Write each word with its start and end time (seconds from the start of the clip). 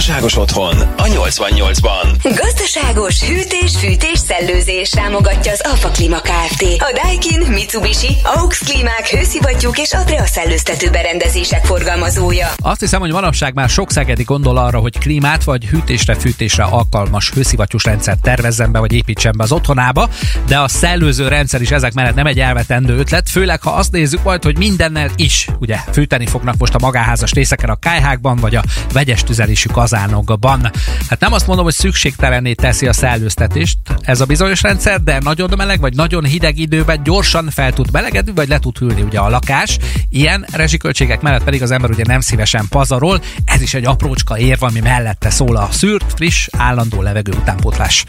Gazdaságos 0.00 0.36
otthon 0.36 0.76
a 0.96 1.02
88-ban. 1.02 2.16
Gazdaságos 2.22 3.22
hűtés, 3.22 3.76
fűtés, 3.76 4.18
szellőzés 4.18 4.88
támogatja 4.88 5.52
az 5.52 5.60
Alfa 5.70 5.88
Klima 5.88 6.20
Kft. 6.20 6.62
A 6.62 7.00
Daikin, 7.02 7.52
Mitsubishi, 7.52 8.16
AUX 8.22 8.58
Klímák, 8.58 9.08
hőszivattyúk 9.08 9.78
és 9.78 9.92
Adria 9.92 10.26
szellőztető 10.26 10.90
berendezések 10.90 11.64
forgalmazója. 11.64 12.48
Azt 12.56 12.80
hiszem, 12.80 13.00
hogy 13.00 13.12
manapság 13.12 13.54
már 13.54 13.68
sok 13.68 13.90
szegedi 13.90 14.22
gondol 14.22 14.56
arra, 14.56 14.78
hogy 14.78 14.98
klímát 14.98 15.44
vagy 15.44 15.64
hűtésre, 15.64 16.14
fűtésre 16.14 16.64
alkalmas 16.64 17.30
hőszivattyús 17.30 17.84
rendszert 17.84 18.22
tervezzen 18.22 18.72
be 18.72 18.78
vagy 18.78 18.92
építsen 18.92 19.34
be 19.36 19.42
az 19.42 19.52
otthonába, 19.52 20.08
de 20.46 20.58
a 20.58 20.68
szellőző 20.68 21.28
rendszer 21.28 21.60
is 21.60 21.70
ezek 21.70 21.92
mellett 21.92 22.14
nem 22.14 22.26
egy 22.26 22.40
elvetendő 22.40 22.98
ötlet, 22.98 23.30
főleg 23.30 23.62
ha 23.62 23.70
azt 23.70 23.92
nézzük 23.92 24.22
majd, 24.22 24.42
hogy 24.42 24.58
mindennel 24.58 25.10
is 25.16 25.48
ugye 25.58 25.76
fűteni 25.92 26.26
fognak 26.26 26.56
most 26.56 26.74
a 26.74 26.78
magáházas 26.78 27.32
részeken 27.32 27.70
a 27.70 27.76
kájhákban 27.76 28.36
vagy 28.36 28.54
a 28.54 28.62
vegyes 28.92 29.22
tüzelésű 29.22 29.68
kazánokban. 29.90 30.70
Hát 31.08 31.20
nem 31.20 31.32
azt 31.32 31.46
mondom, 31.46 31.64
hogy 31.64 31.74
szükségtelenné 31.74 32.52
teszi 32.52 32.86
a 32.86 32.92
szellőztetést 32.92 33.78
ez 34.00 34.20
a 34.20 34.24
bizonyos 34.24 34.62
rendszer, 34.62 35.02
de 35.02 35.18
nagyon 35.22 35.50
meleg 35.56 35.80
vagy 35.80 35.94
nagyon 35.94 36.24
hideg 36.24 36.58
időben 36.58 37.02
gyorsan 37.02 37.50
fel 37.50 37.72
tud 37.72 37.90
melegedni, 37.92 38.32
vagy 38.34 38.48
le 38.48 38.58
tud 38.58 38.78
hűlni 38.78 39.02
ugye 39.02 39.18
a 39.18 39.28
lakás. 39.28 39.78
Ilyen 40.10 40.46
rezsiköltségek 40.52 41.20
mellett 41.20 41.44
pedig 41.44 41.62
az 41.62 41.70
ember 41.70 41.90
ugye 41.90 42.04
nem 42.06 42.20
szívesen 42.20 42.66
pazarol. 42.68 43.20
Ez 43.44 43.60
is 43.60 43.74
egy 43.74 43.86
aprócska 43.86 44.38
érv, 44.38 44.62
ami 44.62 44.80
mellette 44.80 45.30
szól 45.30 45.56
a 45.56 45.68
szűrt, 45.70 46.12
friss, 46.16 46.48
állandó 46.52 47.02
levegő 47.02 47.32
utánpótlás 47.32 48.04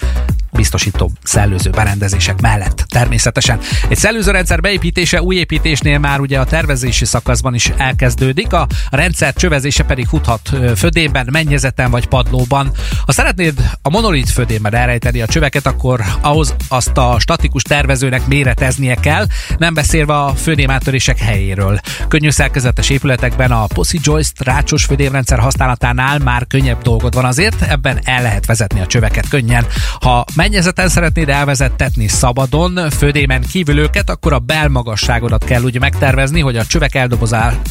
biztosító 0.52 1.12
szellőző 1.24 1.70
berendezések 1.70 2.42
mellett. 2.42 2.86
Természetesen 2.88 3.60
egy 3.90 3.98
szellőzőrendszer 3.98 4.62
beépítése 4.62 5.22
új 5.22 5.36
építésnél 5.36 6.00
már 6.00 6.20
ugye 6.20 6.40
a 6.40 6.46
tervezési 6.46 7.06
szakaszban 7.06 7.54
is 7.54 7.72
elkezdődik, 7.78 8.54
a 8.54 8.68
rendszer 8.90 9.34
csövezése 9.34 9.84
pedig 9.84 10.06
futhat 10.06 10.50
födében, 10.76 11.28
mennyezeten 11.76 11.92
vagy 11.92 12.08
padlóban. 12.08 12.72
Ha 13.06 13.12
szeretnéd 13.12 13.54
a 13.82 13.90
monolit 13.90 14.30
födében 14.30 14.76
elrejteni 14.76 15.22
a 15.22 15.26
csöveket, 15.26 15.66
akkor 15.66 16.02
ahhoz 16.22 16.56
azt 16.68 16.98
a 16.98 17.16
statikus 17.20 17.62
tervezőnek 17.62 18.28
méreteznie 18.28 18.96
kell, 18.96 19.26
nem 19.58 19.74
beszélve 19.74 20.18
a 20.18 20.34
födémátörések 20.36 21.18
helyéről. 21.18 21.80
Könnyű 22.08 22.30
szerkezetes 22.30 22.90
épületekben 22.90 23.52
a 23.52 23.66
Posi 23.66 24.00
Joist 24.04 24.44
rácsos 24.44 24.86
födémrendszer 24.86 25.40
használatánál 25.40 26.20
már 26.20 26.48
könnyebb 26.48 26.82
dolgod 26.82 27.14
van 27.14 27.26
azért, 27.26 27.62
ebben 27.62 28.00
el 28.04 28.22
lehet 28.22 28.46
vezetni 28.46 28.80
a 28.80 28.86
csöveket 28.86 29.28
könnyen. 29.28 29.66
Ha 30.00 30.26
mennyezeten 30.36 30.90
szeretnéd 30.90 31.30
elvezettetni 31.30 32.08
szabadon, 32.08 32.90
födémen 32.90 33.42
kívül 33.52 33.80
őket, 33.80 34.10
akkor 34.10 34.34
a 34.34 34.40
belmagasságodat 34.40 35.44
kell 35.44 35.64
úgy 35.64 35.80
megtervezni, 35.80 36.40
hogy 36.40 36.58
a 36.58 36.66
csövek 36.66 36.96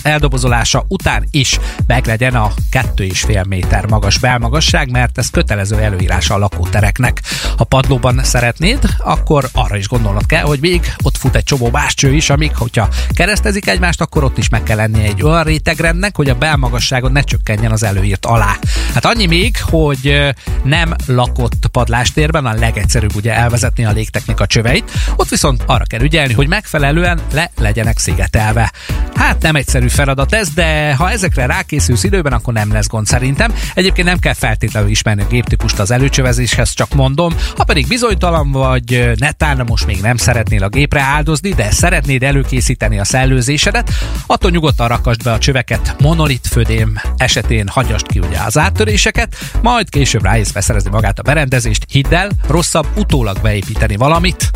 eldobozolása 0.03 0.85
után 0.89 1.25
is 1.31 1.59
meglegyen 1.87 2.35
a 2.35 2.53
2,5 2.71 3.49
méter 3.49 3.80
magas 3.89 4.19
belmagasság, 4.19 4.91
mert 4.91 5.19
ez 5.19 5.31
kötelező 5.31 5.79
előírás 5.79 6.31
a 6.31 6.39
lakótereknek. 6.39 7.21
Ha 7.57 7.65
padlóban 7.65 8.21
szeretnéd, 8.23 8.79
akkor 8.99 9.49
arra 9.53 9.77
is 9.77 9.89
gondolnod 9.89 10.27
kell, 10.27 10.43
hogy 10.43 10.61
még 10.61 10.93
ott 11.03 11.17
fut 11.17 11.37
egy 11.37 11.45
csomó 11.45 11.71
más 11.71 11.95
is, 12.03 12.31
amik, 12.31 12.57
hogyha 12.57 12.89
keresztezik 13.09 13.67
egymást, 13.67 14.01
akkor 14.01 14.25
ott 14.25 14.39
is 14.39 14.49
meg 14.49 14.63
kell 14.63 14.77
lennie 14.77 15.03
egy 15.03 15.23
olyan 15.23 15.45
rétegrendnek, 15.45 16.17
hogy 16.17 16.29
a 16.29 16.35
belmagasságon 16.35 17.13
ne 17.13 17.21
csökkenjen 17.21 17.73
az 17.73 17.83
előírt 17.83 18.27
alá. 18.27 18.57
Hát 18.95 19.05
annyi 19.05 19.27
még, 19.27 19.57
hogy 19.63 20.35
nem 20.63 20.95
lakott 21.07 21.67
padlástérben 21.73 22.47
a 22.47 22.53
legegyszerűbb 22.53 23.17
ugye 23.17 23.35
elvezetni 23.35 23.85
a 23.85 23.91
légtechnika 23.91 24.47
csöveit, 24.47 24.91
ott 25.17 25.29
viszont 25.29 25.63
arra 25.67 25.85
kell 25.85 26.01
ügyelni, 26.01 26.33
hogy 26.33 26.49
megfelelően 26.49 27.21
le 27.33 27.51
legyenek 27.57 27.99
szigetelve. 27.99 28.73
Hát 29.21 29.43
nem 29.43 29.57
egyszerű 29.57 29.89
feladat 29.89 30.33
ez, 30.33 30.49
de 30.49 30.95
ha 30.95 31.11
ezekre 31.11 31.47
rákészülsz 31.47 32.05
időben, 32.05 32.33
akkor 32.33 32.53
nem 32.55 32.73
lesz 32.73 32.89
gond 32.89 33.07
szerintem. 33.07 33.55
Egyébként 33.75 34.07
nem 34.07 34.19
kell 34.19 34.33
feltétlenül 34.33 34.91
ismerni 34.91 35.23
a 35.23 35.27
géptípust 35.27 35.79
az 35.79 35.91
előcsövezéshez, 35.91 36.73
csak 36.73 36.95
mondom, 36.95 37.35
ha 37.57 37.65
pedig 37.65 37.87
bizonytalan 37.89 38.51
vagy, 38.51 39.13
netán 39.19 39.65
most 39.67 39.87
még 39.87 40.01
nem 40.01 40.17
szeretnél 40.17 40.63
a 40.63 40.69
gépre 40.69 41.01
áldozni, 41.01 41.51
de 41.51 41.71
szeretnéd 41.71 42.23
előkészíteni 42.23 42.99
a 42.99 43.05
szellőzésedet, 43.05 43.91
attól 44.27 44.51
nyugodtan 44.51 44.89
rakasd 44.89 45.23
be 45.23 45.33
a 45.33 45.39
csöveket 45.39 45.97
monolit 45.99 46.47
födém 46.47 47.01
esetén 47.17 47.69
hagyast 47.69 48.07
ki 48.07 48.19
ugye 48.19 48.39
az 48.47 48.59
áttöréseket, 48.59 49.37
majd 49.63 49.89
később 49.89 50.23
rájössz 50.23 50.51
beszerezni 50.51 50.91
magát 50.91 51.19
a 51.19 51.23
berendezést, 51.23 51.87
hidd 51.91 52.15
el, 52.15 52.31
rosszabb 52.49 52.87
utólag 52.97 53.41
beépíteni 53.43 53.97
valamit, 53.97 54.51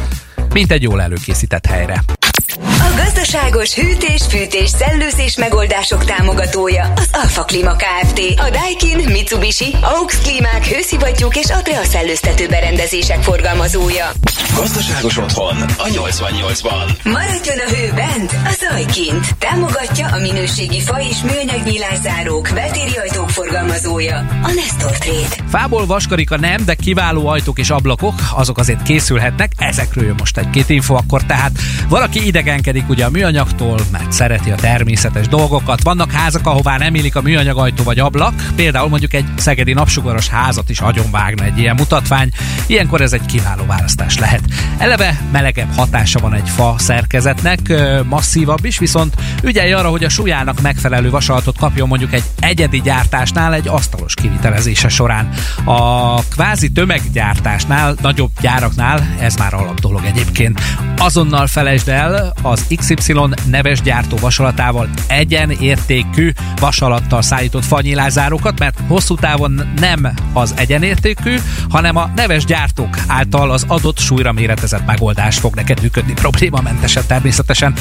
mint 0.52 0.72
egy 0.72 0.82
jól 0.82 1.02
előkészített 1.02 1.66
helyre. 1.66 2.02
Gazdaságos 3.24 3.74
hűtés, 3.74 4.22
fűtés, 4.28 4.68
szellőzés 4.68 5.36
megoldások 5.36 6.04
támogatója 6.04 6.92
az 6.96 7.08
Alfa 7.12 7.42
Klima 7.42 7.76
Kft. 7.76 8.20
A 8.36 8.50
Daikin, 8.50 9.10
Mitsubishi, 9.10 9.76
AUX 9.80 10.18
Klímák, 10.18 10.66
hőszivattyúk 10.66 11.36
és 11.36 11.50
Adria 11.50 11.84
szellőztető 11.84 12.46
berendezések 12.48 13.22
forgalmazója. 13.22 14.10
Gazdaságos 14.54 15.16
otthon 15.16 15.56
a 15.60 15.84
88-ban. 15.84 17.04
Maradjon 17.04 17.58
a 17.66 17.74
hő 17.74 17.92
bent, 17.94 18.32
a 18.32 18.56
zaj 18.60 18.84
kint. 18.84 19.34
Támogatja 19.38 20.06
a 20.06 20.18
minőségi 20.18 20.80
fa 20.80 21.00
és 21.10 21.16
műanyag 21.22 21.66
nyilászárók, 21.66 22.50
betériajtók 22.54 23.30
forgalmazója 23.30 24.16
a 24.42 24.50
Nestor 24.54 24.98
Trade. 24.98 25.48
Fából 25.48 25.86
vaskarika 25.86 26.36
nem, 26.36 26.64
de 26.64 26.74
kiváló 26.74 27.26
ajtók 27.26 27.58
és 27.58 27.70
ablakok, 27.70 28.14
azok 28.34 28.58
azért 28.58 28.82
készülhetnek. 28.82 29.52
Ezekről 29.56 30.04
jön 30.04 30.14
most 30.18 30.38
egy-két 30.38 30.68
info, 30.68 30.94
akkor 30.94 31.22
tehát 31.22 31.52
valaki 31.88 32.26
idegenkedik 32.26 32.88
ugye 32.88 33.04
a 33.04 33.10
műanyagtól, 33.14 33.80
mert 33.92 34.12
szereti 34.12 34.50
a 34.50 34.54
természetes 34.54 35.28
dolgokat. 35.28 35.82
Vannak 35.82 36.10
házak, 36.10 36.46
ahová 36.46 36.76
nem 36.76 36.94
illik 36.94 37.16
a 37.16 37.22
műanyag 37.22 37.58
ajtó 37.58 37.82
vagy 37.82 37.98
ablak, 37.98 38.34
például 38.54 38.88
mondjuk 38.88 39.14
egy 39.14 39.24
szegedi 39.36 39.72
napsugaras 39.72 40.28
házat 40.28 40.70
is 40.70 40.82
vágna 41.10 41.44
egy 41.44 41.58
ilyen 41.58 41.74
mutatvány. 41.74 42.30
Ilyenkor 42.66 43.00
ez 43.00 43.12
egy 43.12 43.26
kiváló 43.26 43.64
választás 43.66 44.18
lehet. 44.18 44.40
Eleve 44.78 45.20
melegebb 45.32 45.74
hatása 45.76 46.18
van 46.18 46.34
egy 46.34 46.48
fa 46.48 46.74
szerkezetnek, 46.78 47.60
masszívabb 48.04 48.64
is, 48.64 48.78
viszont 48.78 49.14
ügyelj 49.42 49.72
arra, 49.72 49.88
hogy 49.88 50.04
a 50.04 50.08
súlyának 50.08 50.60
megfelelő 50.60 51.10
vasalatot 51.10 51.58
kapjon 51.58 51.88
mondjuk 51.88 52.12
egy 52.12 52.24
egyedi 52.40 52.80
gyártásnál 52.80 53.54
egy 53.54 53.68
asztalos 53.68 54.14
kivitelezése 54.14 54.88
során. 54.88 55.28
A 55.64 56.14
kvázi 56.20 56.72
tömeggyártásnál, 56.72 57.94
nagyobb 58.00 58.30
gyáraknál 58.40 59.08
ez 59.20 59.36
már 59.36 59.54
alap 59.54 59.80
dolog 59.80 60.04
egyébként. 60.04 60.60
Azonnal 60.98 61.46
felejtsd 61.46 61.88
el 61.88 62.34
az 62.42 62.64
XY 62.76 63.03
neves 63.46 63.82
gyártó 63.82 64.16
vasalatával 64.16 64.88
egyenértékű 65.06 66.32
vasalattal 66.60 67.22
szállított 67.22 67.64
fanyilázárokat, 67.64 68.58
mert 68.58 68.78
hosszú 68.86 69.14
távon 69.14 69.72
nem 69.80 70.14
az 70.32 70.54
egyenértékű, 70.56 71.36
hanem 71.68 71.96
a 71.96 72.10
neves 72.16 72.44
gyártók 72.44 72.98
által 73.06 73.50
az 73.50 73.64
adott 73.68 73.98
súlyra 73.98 74.32
méretezett 74.32 74.86
megoldás 74.86 75.38
fog 75.38 75.54
neked 75.54 75.80
működni 75.82 76.12
problémamentesen 76.12 77.02
természetesen. 77.06 77.74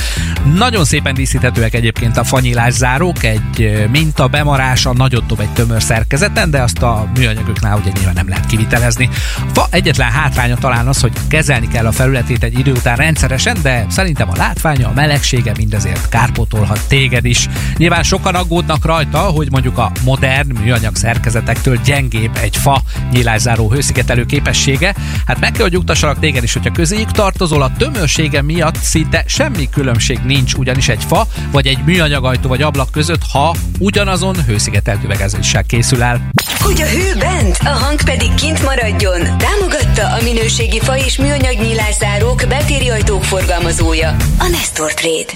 Nagyon 0.55 0.85
szépen 0.85 1.13
díszíthetőek 1.13 1.73
egyébként 1.73 2.17
a 2.17 2.23
fanyilászárók, 2.23 3.23
egy 3.23 3.87
minta 3.91 4.27
bemarása 4.27 4.93
nagyot 4.93 5.25
dob 5.25 5.39
egy 5.39 5.53
tömör 5.53 5.81
szerkezeten, 5.81 6.49
de 6.49 6.61
azt 6.61 6.81
a 6.81 7.07
műanyagoknál 7.17 7.77
ugye 7.77 7.91
nyilván 7.93 8.13
nem 8.13 8.29
lehet 8.29 8.45
kivitelezni. 8.45 9.09
Fa 9.53 9.67
egyetlen 9.69 10.11
hátránya 10.11 10.55
talán 10.55 10.87
az, 10.87 11.01
hogy 11.01 11.11
kezelni 11.27 11.67
kell 11.67 11.85
a 11.85 11.91
felületét 11.91 12.43
egy 12.43 12.59
idő 12.59 12.71
után 12.71 12.95
rendszeresen, 12.95 13.57
de 13.61 13.85
szerintem 13.89 14.29
a 14.29 14.35
látványa, 14.35 14.87
a 14.87 14.93
melegsége 15.13 15.53
mindezért 15.57 16.09
kárpótolhat 16.09 16.79
téged 16.87 17.25
is. 17.25 17.47
Nyilván 17.77 18.03
sokan 18.03 18.35
aggódnak 18.35 18.85
rajta, 18.85 19.19
hogy 19.19 19.51
mondjuk 19.51 19.77
a 19.77 19.91
modern 20.03 20.57
műanyag 20.57 20.95
szerkezetektől 20.95 21.79
gyengébb 21.85 22.37
egy 22.41 22.57
fa 22.57 22.81
nyílászáró 23.11 23.71
hőszigetelő 23.71 24.25
képessége. 24.25 24.95
Hát 25.25 25.39
meg 25.39 25.51
kell, 25.51 25.61
hogy 25.61 25.71
nyugtassanak 25.71 26.19
téged 26.19 26.43
is, 26.43 26.53
hogyha 26.53 26.71
közéjük 26.71 27.11
tartozol, 27.11 27.61
a 27.61 27.71
tömörsége 27.77 28.41
miatt 28.41 28.75
szinte 28.75 29.23
semmi 29.27 29.69
különbség 29.69 30.19
nincs 30.25 30.53
ugyanis 30.53 30.89
egy 30.89 31.03
fa 31.03 31.27
vagy 31.51 31.67
egy 31.67 31.83
műanyagajtó 31.85 32.49
vagy 32.49 32.61
ablak 32.61 32.91
között, 32.91 33.21
ha 33.31 33.55
ugyanazon 33.79 34.35
hőszigetelt 34.45 35.03
üvegezéssel 35.03 35.63
készül 35.63 36.03
el. 36.03 36.31
Hogy 36.59 36.81
a 36.81 36.85
hő 36.85 37.15
bent, 37.19 37.57
a 37.63 37.69
hang 37.69 38.03
pedig 38.03 38.33
kint 38.33 38.63
maradjon, 38.63 39.37
támogatta 39.37 40.07
a 40.07 40.21
minőségi 40.23 40.79
fa 40.79 40.97
és 40.97 41.17
műanyag 41.17 41.61
nyílászárók 41.61 42.43
betériajtók 42.47 43.23
forgalmazója, 43.23 44.15
a 44.37 44.47
Nestor 44.47 44.93
Trade. 45.03 45.33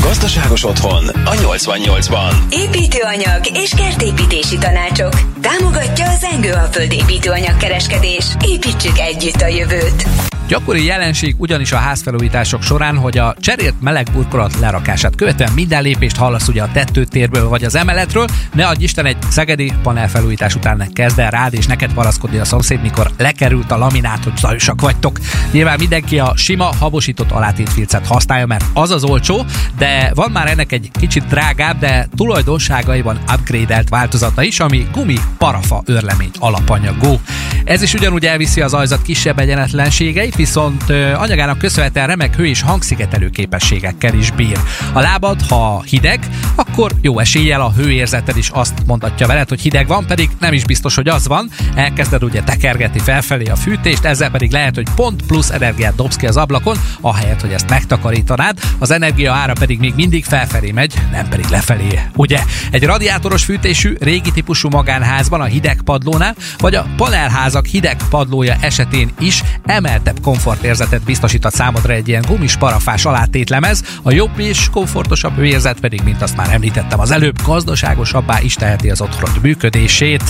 Gazdaságos 0.00 0.64
otthon 0.64 1.08
a 1.08 1.30
88-ban. 1.30 2.34
Építőanyag 2.50 3.40
és 3.52 3.70
kertépítési 3.74 4.58
tanácsok. 4.58 5.12
Támogatja 5.40 6.08
az 6.08 6.26
Engő 6.32 6.52
a 6.52 6.68
földépítőanyag 6.70 7.56
kereskedés. 7.56 8.26
Építsük 8.46 8.98
együtt 8.98 9.40
a 9.40 9.46
jövőt. 9.46 10.06
Gyakori 10.52 10.84
jelenség 10.84 11.34
ugyanis 11.38 11.72
a 11.72 11.76
házfelújítások 11.76 12.62
során, 12.62 12.96
hogy 12.96 13.18
a 13.18 13.34
cserélt 13.40 13.80
meleg 13.80 14.06
burkolat 14.12 14.58
lerakását 14.58 15.14
követően 15.14 15.52
minden 15.52 15.82
lépést 15.82 16.16
hallasz 16.16 16.48
ugye 16.48 16.62
a 16.62 16.68
tetőtérből 16.72 17.48
vagy 17.48 17.64
az 17.64 17.74
emeletről, 17.74 18.26
ne 18.54 18.66
adj 18.66 18.82
Isten 18.82 19.06
egy 19.06 19.16
szegedi 19.28 19.72
panelfelújítás 19.82 20.54
után 20.54 20.92
kezd 20.92 21.18
el 21.18 21.30
rád 21.30 21.54
és 21.54 21.66
neked 21.66 21.92
paraszkodni 21.92 22.38
a 22.38 22.44
szomszéd, 22.44 22.82
mikor 22.82 23.10
lekerült 23.18 23.70
a 23.70 23.76
laminát, 23.76 24.24
hogy 24.24 24.36
zajosak 24.36 24.80
vagytok. 24.80 25.18
Nyilván 25.50 25.78
mindenki 25.78 26.18
a 26.18 26.32
sima, 26.36 26.64
habosított 26.78 27.30
alátétfilcet 27.30 28.06
használja, 28.06 28.46
mert 28.46 28.64
az 28.74 28.90
az 28.90 29.04
olcsó, 29.04 29.44
de 29.78 30.10
van 30.14 30.30
már 30.30 30.48
ennek 30.48 30.72
egy 30.72 30.90
kicsit 30.98 31.26
drágább, 31.26 31.78
de 31.78 32.08
tulajdonságaiban 32.16 33.18
upgrade 33.34 33.84
változata 33.88 34.42
is, 34.42 34.60
ami 34.60 34.86
gumi 34.92 35.16
parafa 35.38 35.82
örlemény 35.84 36.30
alapanyagú. 36.38 37.20
Ez 37.64 37.82
is 37.82 37.94
ugyanúgy 37.94 38.26
elviszi 38.26 38.60
az 38.60 38.74
ajzat 38.74 39.02
kisebb 39.02 39.38
egyenetlenségeit, 39.38 40.34
viszont 40.42 40.90
anyagának 41.14 41.58
köszönhetően 41.58 42.06
remek 42.06 42.36
hő 42.36 42.46
és 42.46 42.60
hangszigetelő 42.60 43.30
képességekkel 43.30 44.14
is 44.14 44.30
bír. 44.30 44.58
A 44.92 45.00
lábad, 45.00 45.40
ha 45.48 45.82
hideg, 45.82 46.26
akkor 46.54 46.92
jó 47.00 47.18
eséllyel 47.18 47.60
a 47.60 47.72
hőérzeted 47.72 48.36
is 48.36 48.48
azt 48.48 48.74
mondatja 48.86 49.26
veled, 49.26 49.48
hogy 49.48 49.60
hideg 49.60 49.86
van, 49.86 50.06
pedig 50.06 50.30
nem 50.40 50.52
is 50.52 50.64
biztos, 50.64 50.94
hogy 50.94 51.08
az 51.08 51.26
van. 51.26 51.50
Elkezded 51.74 52.22
ugye 52.22 52.42
tekergetni 52.42 52.98
felfelé 52.98 53.44
a 53.44 53.56
fűtést, 53.56 54.04
ezzel 54.04 54.30
pedig 54.30 54.50
lehet, 54.50 54.74
hogy 54.74 54.86
pont 54.94 55.22
plusz 55.26 55.50
energiát 55.50 55.94
dobsz 55.94 56.16
ki 56.16 56.26
az 56.26 56.36
ablakon, 56.36 56.76
ahelyett, 57.00 57.40
hogy 57.40 57.52
ezt 57.52 57.70
megtakarítanád. 57.70 58.58
Az 58.78 58.90
energia 58.90 59.32
ára 59.32 59.52
pedig 59.52 59.78
még 59.78 59.94
mindig 59.94 60.24
felfelé 60.24 60.70
megy, 60.70 60.94
nem 61.12 61.28
pedig 61.28 61.46
lefelé. 61.46 62.00
Ugye? 62.16 62.40
Egy 62.70 62.84
radiátoros 62.84 63.44
fűtésű, 63.44 63.96
régi 64.00 64.30
típusú 64.30 64.68
magánházban 64.68 65.40
a 65.40 65.44
hideg 65.44 65.82
padlónál, 65.84 66.34
vagy 66.58 66.74
a 66.74 66.86
panelházak 66.96 67.66
hideg 67.66 67.96
padlója 68.10 68.56
esetén 68.60 69.10
is 69.18 69.42
emeltebb 69.64 70.20
komfortérzetet 70.22 71.02
biztosított 71.02 71.54
számodra 71.54 71.92
egy 71.92 72.08
ilyen 72.08 72.24
gumis 72.26 72.56
parafás 72.56 73.04
alátétlemez, 73.04 73.82
a 74.02 74.12
jobb 74.12 74.38
és 74.38 74.68
komfortosabb 74.70 75.36
hőérzet 75.36 75.80
pedig, 75.80 76.00
mint 76.04 76.22
azt 76.22 76.36
már 76.36 76.48
említettem 76.52 77.00
az 77.00 77.10
előbb, 77.10 77.42
gazdaságosabbá 77.42 78.40
is 78.40 78.54
teheti 78.54 78.90
az 78.90 79.00
otthon 79.00 79.30
működését. 79.42 80.22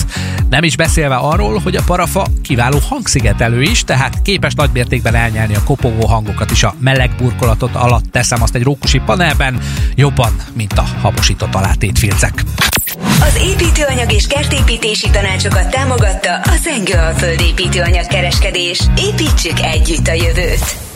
Nem 0.49 0.63
is 0.63 0.75
beszélve 0.75 1.15
arról, 1.15 1.59
hogy 1.59 1.75
a 1.75 1.83
parafa 1.85 2.27
kiváló 2.41 2.79
hangszigetelő 2.89 3.61
is, 3.61 3.83
tehát 3.83 4.21
képes 4.21 4.53
nagymértékben 4.53 5.15
elnyelni 5.15 5.55
a 5.55 5.63
kopogó 5.63 6.05
hangokat 6.05 6.51
is 6.51 6.63
a 6.63 6.75
meleg 6.79 7.11
burkolatot 7.17 7.75
alatt 7.75 8.11
teszem 8.11 8.41
azt 8.41 8.55
egy 8.55 8.63
rókusi 8.63 8.99
panelben, 9.05 9.59
jobban, 9.95 10.35
mint 10.53 10.73
a 10.73 10.85
habosított 11.01 11.55
alátétfilcek. 11.55 12.43
Az 13.19 13.41
építőanyag 13.41 14.11
és 14.11 14.27
kertépítési 14.27 15.09
tanácsokat 15.09 15.69
támogatta 15.69 16.35
a 16.35 16.55
Zengő 16.63 16.93
a 16.93 17.13
földépítőanyag 17.17 18.07
kereskedés. 18.07 18.79
Építsük 18.97 19.59
együtt 19.83 20.07
a 20.07 20.13
jövőt! 20.13 20.92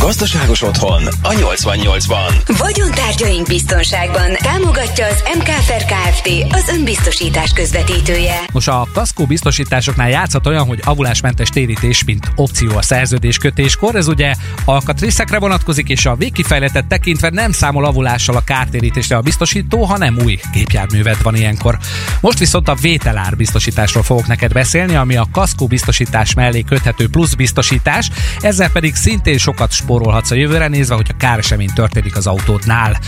Gazdaságos 0.00 0.62
otthon 0.62 1.02
a 1.22 1.30
88-ban. 1.30 2.56
Vagyontárgyaink 2.58 3.46
biztonságban 3.46 4.30
támogatja 4.34 5.06
az 5.06 5.22
MKFR 5.38 5.84
Kft. 5.84 6.28
az 6.50 6.68
önbiztosítás 6.68 7.52
közvetítője. 7.52 8.40
Most 8.52 8.68
a 8.68 8.88
kaszkó 8.92 9.26
biztosításoknál 9.26 10.08
játszhat 10.08 10.46
olyan, 10.46 10.66
hogy 10.66 10.80
avulásmentes 10.84 11.48
térítés, 11.48 12.04
mint 12.04 12.30
opció 12.36 12.76
a 12.76 12.82
szerződés 12.82 13.38
kötéskor. 13.38 13.94
Ez 13.94 14.08
ugye 14.08 14.34
alkatrészekre 14.64 15.38
vonatkozik, 15.38 15.88
és 15.88 16.06
a 16.06 16.14
végkifejletet 16.14 16.86
tekintve 16.86 17.30
nem 17.30 17.52
számol 17.52 17.84
avulással 17.84 18.36
a 18.36 18.44
kártérítésre 18.44 19.16
a 19.16 19.20
biztosító, 19.20 19.84
hanem 19.84 20.18
új 20.24 20.38
gépjárművet 20.52 21.22
van 21.22 21.36
ilyenkor. 21.36 21.78
Most 22.20 22.38
viszont 22.38 22.68
a 22.68 22.74
vételár 22.74 23.36
biztosításról 23.36 24.02
fogok 24.02 24.26
neked 24.26 24.52
beszélni, 24.52 24.94
ami 24.94 25.16
a 25.16 25.28
kaszkó 25.32 25.66
biztosítás 25.66 26.34
mellé 26.34 26.62
köthető 26.62 27.08
plusz 27.08 27.34
biztosítás, 27.34 28.10
ezzel 28.40 28.70
pedig 28.70 28.94
szintén 28.94 29.38
sokat 29.38 29.72
spórolhatsz 29.88 30.30
a 30.30 30.34
jövőre 30.34 30.68
nézve, 30.68 30.94
hogyha 30.94 31.16
káresemény 31.16 31.70
történik 31.74 32.16
az 32.16 32.26
autódnál. 32.26 32.98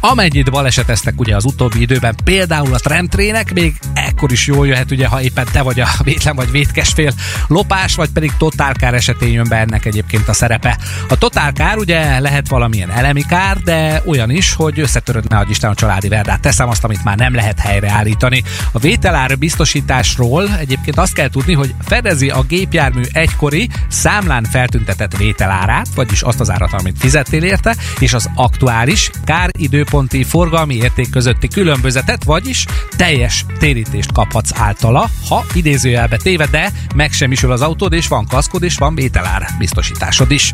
Amennyit 0.00 0.50
baleseteztek 0.50 1.20
ugye 1.20 1.36
az 1.36 1.44
utóbbi 1.44 1.80
időben, 1.80 2.14
például 2.24 2.74
a 2.74 2.78
trendtrének, 2.78 3.54
még 3.54 3.74
ekkor 4.20 4.32
is 4.32 4.46
jól 4.46 4.66
jöhet, 4.66 4.90
ugye, 4.90 5.06
ha 5.06 5.20
éppen 5.20 5.46
te 5.52 5.62
vagy 5.62 5.80
a 5.80 5.88
vétlen 6.04 6.36
vagy 6.36 6.50
vétkes 6.50 6.92
fél 6.92 7.12
lopás, 7.46 7.94
vagy 7.94 8.08
pedig 8.10 8.32
totálkár 8.38 8.94
esetén 8.94 9.32
jön 9.32 9.46
be 9.48 9.56
ennek 9.56 9.84
egyébként 9.84 10.28
a 10.28 10.32
szerepe. 10.32 10.78
A 11.08 11.18
totálkár 11.18 11.76
ugye 11.76 12.18
lehet 12.18 12.48
valamilyen 12.48 12.90
elemi 12.90 13.22
kár, 13.28 13.56
de 13.56 14.02
olyan 14.06 14.30
is, 14.30 14.52
hogy 14.52 14.80
összetöröd 14.80 15.28
ne 15.28 15.42
Isten 15.48 15.70
a 15.70 15.74
családi 15.74 16.08
verdát. 16.08 16.40
Teszem 16.40 16.68
azt, 16.68 16.84
amit 16.84 17.04
már 17.04 17.16
nem 17.16 17.34
lehet 17.34 17.58
helyreállítani. 17.58 18.42
A 18.72 18.78
vételár 18.78 19.38
biztosításról 19.38 20.56
egyébként 20.58 20.98
azt 20.98 21.12
kell 21.12 21.28
tudni, 21.28 21.54
hogy 21.54 21.74
fedezi 21.86 22.28
a 22.28 22.42
gépjármű 22.42 23.02
egykori 23.12 23.68
számlán 23.88 24.44
feltüntetett 24.44 25.16
vételárát, 25.16 25.88
vagyis 25.94 26.22
azt 26.22 26.40
az 26.40 26.50
árat, 26.50 26.72
amit 26.72 26.98
fizettél 26.98 27.42
érte, 27.42 27.76
és 27.98 28.12
az 28.12 28.30
aktuális 28.34 29.10
kár 29.24 29.50
időponti 29.58 30.24
forgalmi 30.24 30.74
érték 30.74 31.10
közötti 31.10 31.48
különbözetet, 31.48 32.24
vagyis 32.24 32.64
teljes 32.96 33.44
térítést 33.58 34.09
kaphatsz 34.12 34.50
általa, 34.54 35.10
ha 35.28 35.44
idézőjelbe 35.52 36.16
téve, 36.16 36.46
de 36.46 36.72
megsemmisül 36.94 37.52
az 37.52 37.60
autód, 37.60 37.92
és 37.92 38.08
van 38.08 38.26
kaszkod, 38.26 38.62
és 38.62 38.76
van 38.76 38.94
vételár 38.94 39.48
biztosításod 39.58 40.30
is. 40.30 40.52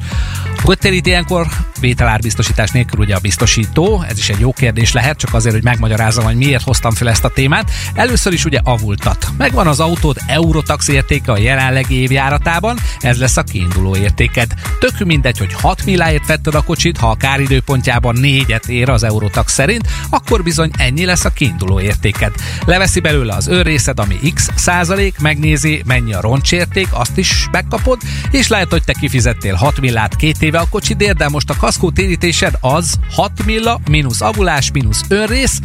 Hogy 0.62 0.78
téríti 0.78 1.08
ilyenkor 1.08 1.46
vételár 1.80 2.20
biztosítás 2.20 2.70
nélkül 2.70 3.00
ugye 3.00 3.14
a 3.14 3.18
biztosító? 3.18 4.04
Ez 4.08 4.18
is 4.18 4.28
egy 4.28 4.40
jó 4.40 4.52
kérdés 4.52 4.92
lehet, 4.92 5.18
csak 5.18 5.34
azért, 5.34 5.54
hogy 5.54 5.64
megmagyarázom, 5.64 6.24
hogy 6.24 6.36
miért 6.36 6.62
hoztam 6.62 6.94
fel 6.94 7.08
ezt 7.08 7.24
a 7.24 7.28
témát. 7.28 7.70
Először 7.94 8.32
is 8.32 8.44
ugye 8.44 8.60
avultat. 8.64 9.28
Megvan 9.38 9.66
az 9.66 9.80
autód 9.80 10.16
Eurotax 10.26 10.88
értéke 10.88 11.32
a 11.32 11.38
jelenlegi 11.38 11.94
évjáratában, 11.94 12.78
ez 13.00 13.18
lesz 13.18 13.36
a 13.36 13.42
kiinduló 13.42 13.96
értéked. 13.96 14.52
Tök 14.80 14.98
mindegy, 15.04 15.38
hogy 15.38 15.52
6 15.52 15.84
milláért 15.84 16.26
vetted 16.26 16.54
a 16.54 16.62
kocsit, 16.62 16.98
ha 16.98 17.10
a 17.10 17.14
káridőpontjában 17.14 18.16
négyet 18.16 18.68
ér 18.68 18.88
az 18.88 19.02
Eurotax 19.02 19.52
szerint, 19.52 19.88
akkor 20.10 20.42
bizony 20.42 20.70
ennyi 20.78 21.04
lesz 21.04 21.24
a 21.24 21.30
kiinduló 21.30 21.80
értéked. 21.80 22.32
Leveszi 22.64 23.00
belőle 23.00 23.34
az 23.34 23.45
őrészed, 23.48 23.98
ami 23.98 24.14
x 24.34 24.48
százalék, 24.54 25.18
megnézi, 25.18 25.82
mennyi 25.86 26.12
a 26.12 26.20
roncsérték, 26.20 26.88
azt 26.90 27.18
is 27.18 27.48
megkapod, 27.50 28.00
és 28.30 28.48
lehet, 28.48 28.70
hogy 28.70 28.84
te 28.84 28.92
kifizettél 28.92 29.54
6 29.54 29.80
millát 29.80 30.16
két 30.16 30.42
éve 30.42 30.58
a 30.58 30.68
kocsidért, 30.70 31.16
de 31.16 31.28
most 31.28 31.50
a 31.50 31.56
kaszkó 31.56 31.90
térítésed 31.90 32.56
az 32.60 32.94
6 33.14 33.44
milla, 33.44 33.80
mínusz 33.90 34.20
avulás, 34.20 34.70
mínusz 34.70 35.04
önrész, 35.08 35.60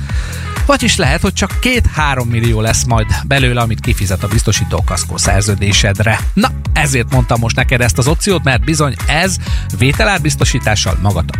vagyis 0.65 0.95
lehet, 0.95 1.21
hogy 1.21 1.33
csak 1.33 1.59
2-3 1.61 2.29
millió 2.29 2.61
lesz 2.61 2.83
majd 2.83 3.07
belőle, 3.27 3.61
amit 3.61 3.79
kifizet 3.79 4.23
a 4.23 4.27
biztosító 4.27 4.83
kaszkó 4.85 5.17
szerződésedre. 5.17 6.19
Na, 6.33 6.49
ezért 6.73 7.11
mondtam 7.11 7.39
most 7.39 7.55
neked 7.55 7.81
ezt 7.81 7.97
az 7.97 8.07
opciót, 8.07 8.43
mert 8.43 8.63
bizony 8.63 8.95
ez 9.07 9.35
vételárbiztosítással 9.77 10.97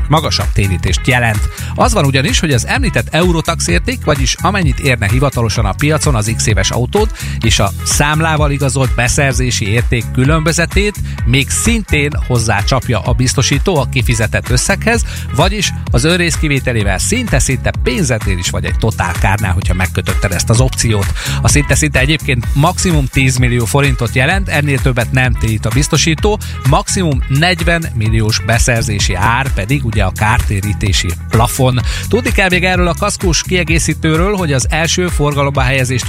magasabb 0.08 0.52
térítést 0.54 1.08
jelent. 1.08 1.50
Az 1.76 1.94
van 1.94 2.06
ugyanis, 2.06 2.40
hogy 2.40 2.54
az 2.54 2.68
említett 2.68 3.14
Eurotax 3.14 3.68
érték, 3.68 4.04
vagyis 4.04 4.36
amennyit 4.42 4.80
érne 4.80 5.08
hivatalosan 5.08 5.66
a 5.66 5.74
piacon 5.74 6.16
az 6.16 6.28
x 6.36 6.48
éves 6.48 6.72
autót, 6.72 7.18
és 7.44 7.60
a 7.60 7.72
számlával 7.84 8.52
igazolt 8.52 8.96
beszerzési 8.96 9.68
érték 9.68 10.04
különbözetét 10.14 10.96
még 11.26 11.50
szintén 11.50 12.12
hozzácsapja 12.28 13.00
a 13.00 13.14
biztosító 13.14 13.76
a 13.76 13.90
kifizetett 13.90 14.50
összeghez, 14.50 15.06
vagyis 15.36 15.74
az 15.92 16.04
önrész 16.04 16.36
kivételével 16.36 16.98
szinte-szinte 16.98 17.72
pénzednél 17.84 18.38
is 18.38 18.50
vagy 18.50 18.66
egy 18.66 18.78
totálkárnál, 18.78 19.54
hogyha 19.54 19.74
megkötötted 19.74 20.32
ezt 20.32 20.50
az 20.50 20.60
opciót. 20.60 21.06
A 21.42 21.48
szinte-szinte 21.48 22.00
egyébként 22.00 22.46
maximum 22.54 23.06
10 23.06 23.38
millió 23.38 23.66
forintot 23.66 24.16
jelent, 24.16 24.50
ennél 24.50 24.80
többet 24.80 25.12
nem 25.12 25.34
térít 25.34 25.66
a 25.66 25.70
biztosító, 25.74 26.40
maximum 26.70 27.24
40 27.28 27.86
milliós 27.96 28.40
beszerzési 28.46 29.14
ár 29.14 29.54
pedig 29.54 29.86
ugye 29.86 30.04
a 30.04 30.12
kártérítési 30.12 31.10
plafon. 31.30 31.80
Tudni 32.08 32.32
kell 32.32 32.50
még 32.50 32.64
erről 32.64 32.88
a 32.88 32.96
kaszkós 33.00 33.44
kiegészítőről, 33.44 34.36
hogy 34.36 34.54
az 34.54 34.68
első 34.70 35.08
forgalomba 35.08 35.62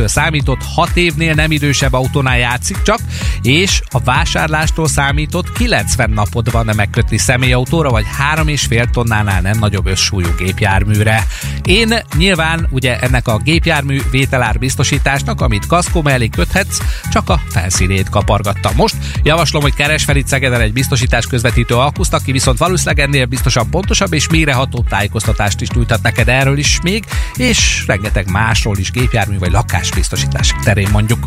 helyezéstől 0.02 0.08
számított 0.08 0.62
6 0.74 0.96
évnél 0.96 1.34
nem 1.34 1.50
idősebb 1.50 1.92
autónál 1.92 2.38
játszik 2.38 2.82
csak, 2.82 2.98
és 3.42 3.80
a 3.90 3.98
vásárlástól 3.98 4.88
számított 4.88 5.52
90 5.52 6.10
napot 6.10 6.50
van 6.50 6.70
megkötni 6.76 7.18
személyautóra, 7.18 7.90
vagy 7.90 8.04
3,5 8.34 8.90
tonnánál 8.90 9.40
nem 9.40 9.58
nagyobb 9.58 9.86
összsúlyú 9.86 10.28
gépjárműre. 10.38 11.26
Én 11.64 11.94
nyilván 12.16 12.66
ugye 12.70 12.98
ennek 12.98 13.28
a 13.28 13.38
gépjármű 13.38 14.00
vételár 14.10 14.58
biztosításnak, 14.58 15.40
amit 15.40 15.66
kaszkó 15.66 16.02
mellé 16.02 16.28
köthetsz, 16.28 16.78
csak 17.10 17.30
a 17.30 17.40
felszínét 17.48 18.08
kapargattam. 18.08 18.72
Most 18.76 18.96
javaslom, 19.22 19.62
hogy 19.62 19.74
keres 19.74 20.04
fel 20.04 20.16
itt 20.16 20.26
Szegeden 20.26 20.60
egy 20.60 20.72
biztosítás 20.72 21.26
közvetítő 21.26 21.74
alkuszt, 21.74 22.14
aki 22.14 22.32
viszont 22.32 22.58
valószínűleg 22.58 22.98
ennél 23.00 23.26
biztosan 23.26 23.70
pontosabb 23.70 24.12
és 24.12 24.28
méreható 24.28 24.84
tájékoztatást 24.88 25.60
is 25.60 25.68
nyújtat 25.68 26.02
neked 26.02 26.28
erről 26.28 26.58
is 26.58 26.78
még, 26.82 27.04
és 27.36 27.84
rengeteg 27.86 28.30
másról 28.30 28.78
is 28.78 28.90
gépjármű 28.90 29.38
vagy 29.38 29.50
lakásbiztosítás 29.92 30.54
terén 30.64 30.88
mondjuk. 30.92 31.26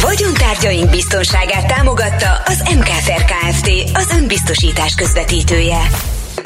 Vagyontárgyaink 0.00 0.90
biztonságát 0.90 1.66
támogatta 1.66 2.42
az 2.44 2.62
MKFR 2.78 3.24
Kft. 3.24 3.70
az 3.94 4.10
önbiztosítás 4.18 4.94
közvetítője. 4.94 5.78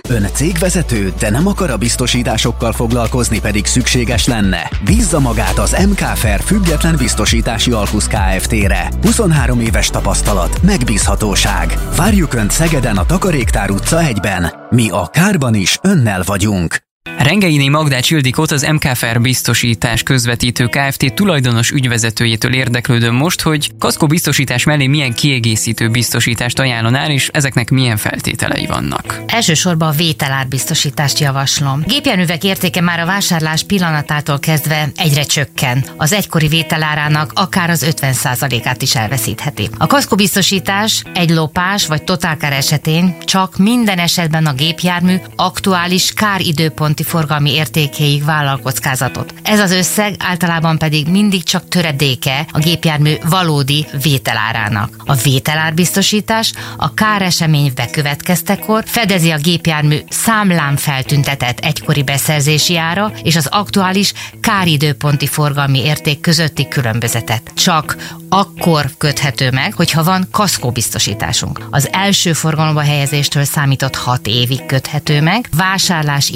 Ön 0.08 0.28
cégvezető, 0.32 1.12
de 1.18 1.30
nem 1.30 1.46
akar 1.46 1.70
a 1.70 1.76
biztosításokkal 1.76 2.72
foglalkozni, 2.72 3.40
pedig 3.40 3.66
szükséges 3.66 4.26
lenne? 4.26 4.70
Bízza 4.84 5.20
magát 5.20 5.58
az 5.58 5.86
MK 5.88 5.98
Fair 5.98 6.40
független 6.40 6.96
biztosítási 6.96 7.70
alkusz 7.70 8.06
Kft-re. 8.06 8.90
23 9.02 9.60
éves 9.60 9.90
tapasztalat, 9.90 10.62
megbízhatóság. 10.62 11.78
Várjuk 11.96 12.34
Önt 12.34 12.50
Szegeden 12.50 12.96
a 12.96 13.06
Takaréktár 13.06 13.70
utca 13.70 14.00
1-ben. 14.00 14.52
Mi 14.70 14.90
a 14.90 15.06
kárban 15.06 15.54
is 15.54 15.78
önnel 15.82 16.22
vagyunk. 16.26 16.89
Rengeini 17.22 17.68
Magdács 17.68 18.10
Ildikót 18.10 18.50
az 18.50 18.62
MKFR 18.62 19.20
biztosítás 19.20 20.02
közvetítő 20.02 20.66
Kft. 20.66 21.14
tulajdonos 21.14 21.70
ügyvezetőjétől 21.70 22.54
érdeklődöm 22.54 23.14
most, 23.14 23.40
hogy 23.40 23.70
kaszkó 23.78 24.06
biztosítás 24.06 24.64
mellé 24.64 24.86
milyen 24.86 25.12
kiegészítő 25.12 25.88
biztosítást 25.88 26.58
ajánlanál, 26.58 27.10
és 27.10 27.28
ezeknek 27.32 27.70
milyen 27.70 27.96
feltételei 27.96 28.66
vannak. 28.66 29.20
Elsősorban 29.26 29.88
a 29.88 29.92
vételárbiztosítást 29.92 31.18
javaslom. 31.18 31.82
Gépjárművek 31.86 32.44
értéke 32.44 32.80
már 32.80 33.00
a 33.00 33.06
vásárlás 33.06 33.62
pillanatától 33.62 34.38
kezdve 34.38 34.88
egyre 34.96 35.22
csökken. 35.22 35.84
Az 35.96 36.12
egykori 36.12 36.48
vételárának 36.48 37.32
akár 37.34 37.70
az 37.70 37.86
50%-át 37.90 38.82
is 38.82 38.94
elveszítheti. 38.94 39.68
A 39.78 39.86
kaszkó 39.86 40.16
biztosítás 40.16 41.02
egy 41.14 41.30
lopás 41.30 41.86
vagy 41.86 42.02
totálkár 42.02 42.52
esetén 42.52 43.16
csak 43.24 43.56
minden 43.56 43.98
esetben 43.98 44.46
a 44.46 44.52
gépjármű 44.52 45.16
aktuális 45.36 46.12
káridőponti 46.12 47.08
forgalmi 47.10 47.54
értékéig 47.54 48.24
vállal 48.24 48.60
kockázatot. 48.62 49.34
Ez 49.42 49.60
az 49.60 49.70
összeg 49.70 50.14
általában 50.18 50.78
pedig 50.78 51.08
mindig 51.08 51.42
csak 51.42 51.68
töredéke 51.68 52.46
a 52.52 52.58
gépjármű 52.58 53.14
valódi 53.28 53.86
vételárának. 54.02 54.96
A 55.04 55.14
vételárbiztosítás 55.14 56.52
a 56.76 56.94
káresemény 56.94 57.72
bekövetkeztekor 57.74 58.82
fedezi 58.86 59.30
a 59.30 59.38
gépjármű 59.38 59.98
számlán 60.08 60.76
feltüntetett 60.76 61.58
egykori 61.58 62.02
beszerzési 62.02 62.76
ára 62.76 63.12
és 63.22 63.36
az 63.36 63.46
aktuális 63.46 64.12
káridőponti 64.40 65.26
forgalmi 65.26 65.84
érték 65.84 66.20
közötti 66.20 66.68
különbözetet. 66.68 67.52
Csak 67.54 67.96
akkor 68.28 68.90
köthető 68.98 69.50
meg, 69.50 69.74
hogyha 69.74 70.04
van 70.04 70.28
kaszkóbiztosításunk. 70.30 71.60
Az 71.70 71.88
első 71.92 72.32
forgalomba 72.32 72.80
helyezéstől 72.80 73.44
számított 73.44 73.96
6 73.96 74.26
évig 74.26 74.66
köthető 74.66 75.20
meg, 75.22 75.48
vásárlás 75.56 76.30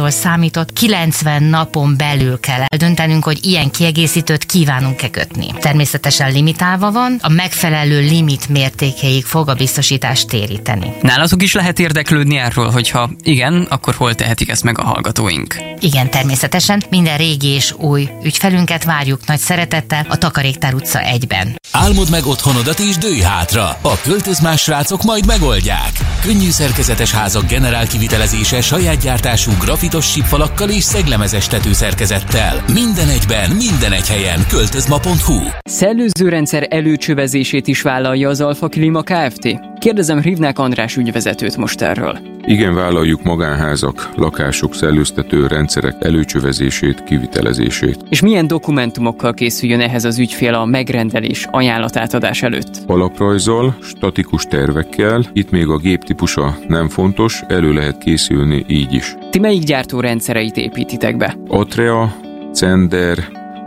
időpontjától 0.00 0.10
számított 0.10 0.72
90 0.72 1.42
napon 1.42 1.96
belül 1.96 2.40
kell 2.40 2.62
eldöntenünk, 2.68 3.24
hogy 3.24 3.46
ilyen 3.46 3.70
kiegészítőt 3.70 4.44
kívánunk-e 4.44 5.10
kötni. 5.10 5.46
Természetesen 5.60 6.32
limitálva 6.32 6.90
van, 6.90 7.18
a 7.22 7.28
megfelelő 7.28 8.00
limit 8.00 8.48
mértékeig 8.48 9.24
fog 9.24 9.48
a 9.48 9.54
biztosítást 9.54 10.28
téríteni. 10.28 10.92
Nálatok 11.02 11.42
is 11.42 11.54
lehet 11.54 11.78
érdeklődni 11.78 12.36
erről, 12.36 12.70
hogyha 12.70 13.10
igen, 13.22 13.66
akkor 13.70 13.94
hol 13.94 14.14
tehetik 14.14 14.48
ezt 14.48 14.64
meg 14.64 14.78
a 14.78 14.82
hallgatóink? 14.82 15.54
Igen, 15.80 16.10
természetesen 16.10 16.82
minden 16.90 17.16
régi 17.16 17.48
és 17.48 17.72
új 17.76 18.08
ügyfelünket 18.22 18.84
várjuk 18.84 19.26
nagy 19.26 19.38
szeretettel 19.38 20.06
a 20.08 20.16
Takaréktár 20.16 20.74
utca 20.74 21.00
1-ben. 21.02 21.58
Álmod 21.72 22.10
meg 22.10 22.26
otthonodat 22.26 22.78
és 22.78 22.96
dőj 22.96 23.20
hátra. 23.20 23.78
A 23.82 24.00
költözmás 24.02 24.60
srácok 24.60 25.02
majd 25.02 25.26
megoldják. 25.26 25.92
Könnyű 26.22 26.50
szerkezetes 26.50 27.10
házak 27.10 27.46
generál 27.46 27.86
kivitelezése 27.86 28.60
saját 28.60 29.02
gyártású 29.02 29.50
grafitos 29.90 30.12
sípfalakkal 30.12 30.68
és 30.70 30.82
szeglemezes 30.82 31.46
tetőszerkezettel. 31.46 32.64
Minden 32.74 33.08
egyben, 33.08 33.50
minden 33.50 33.92
egy 33.92 34.08
helyen. 34.08 34.46
Költözma.hu 34.48 35.48
Szellőzőrendszer 35.64 36.66
előcsövezését 36.70 37.66
is 37.66 37.82
vállalja 37.82 38.28
az 38.28 38.40
Alfa 38.40 38.68
Klima 38.68 39.02
Kft. 39.02 39.60
Kérdezem 39.78 40.20
Rivnák 40.20 40.58
András 40.58 40.96
ügyvezetőt 40.96 41.56
most 41.56 41.80
erről. 41.80 42.39
Igen, 42.50 42.74
vállaljuk 42.74 43.22
magánházak, 43.22 44.10
lakások, 44.16 44.74
szellőztető 44.74 45.46
rendszerek 45.46 45.94
előcsövezését, 45.98 47.04
kivitelezését. 47.04 48.04
És 48.08 48.20
milyen 48.20 48.46
dokumentumokkal 48.46 49.34
készüljön 49.34 49.80
ehhez 49.80 50.04
az 50.04 50.18
ügyfél 50.18 50.54
a 50.54 50.64
megrendelés 50.64 51.46
ajánlatátadás 51.50 52.42
előtt? 52.42 52.82
Alaprajzol, 52.86 53.76
statikus 53.82 54.44
tervekkel, 54.44 55.24
itt 55.32 55.50
még 55.50 55.68
a 55.68 55.76
géptípusa 55.76 56.56
nem 56.68 56.88
fontos, 56.88 57.42
elő 57.48 57.72
lehet 57.72 57.98
készülni 57.98 58.64
így 58.68 58.92
is. 58.92 59.16
Ti 59.30 59.38
melyik 59.38 59.62
gyártó 59.62 60.00
rendszereit 60.00 60.56
építitek 60.56 61.16
be? 61.16 61.36
Atrea, 61.48 62.14
Cender, 62.52 63.18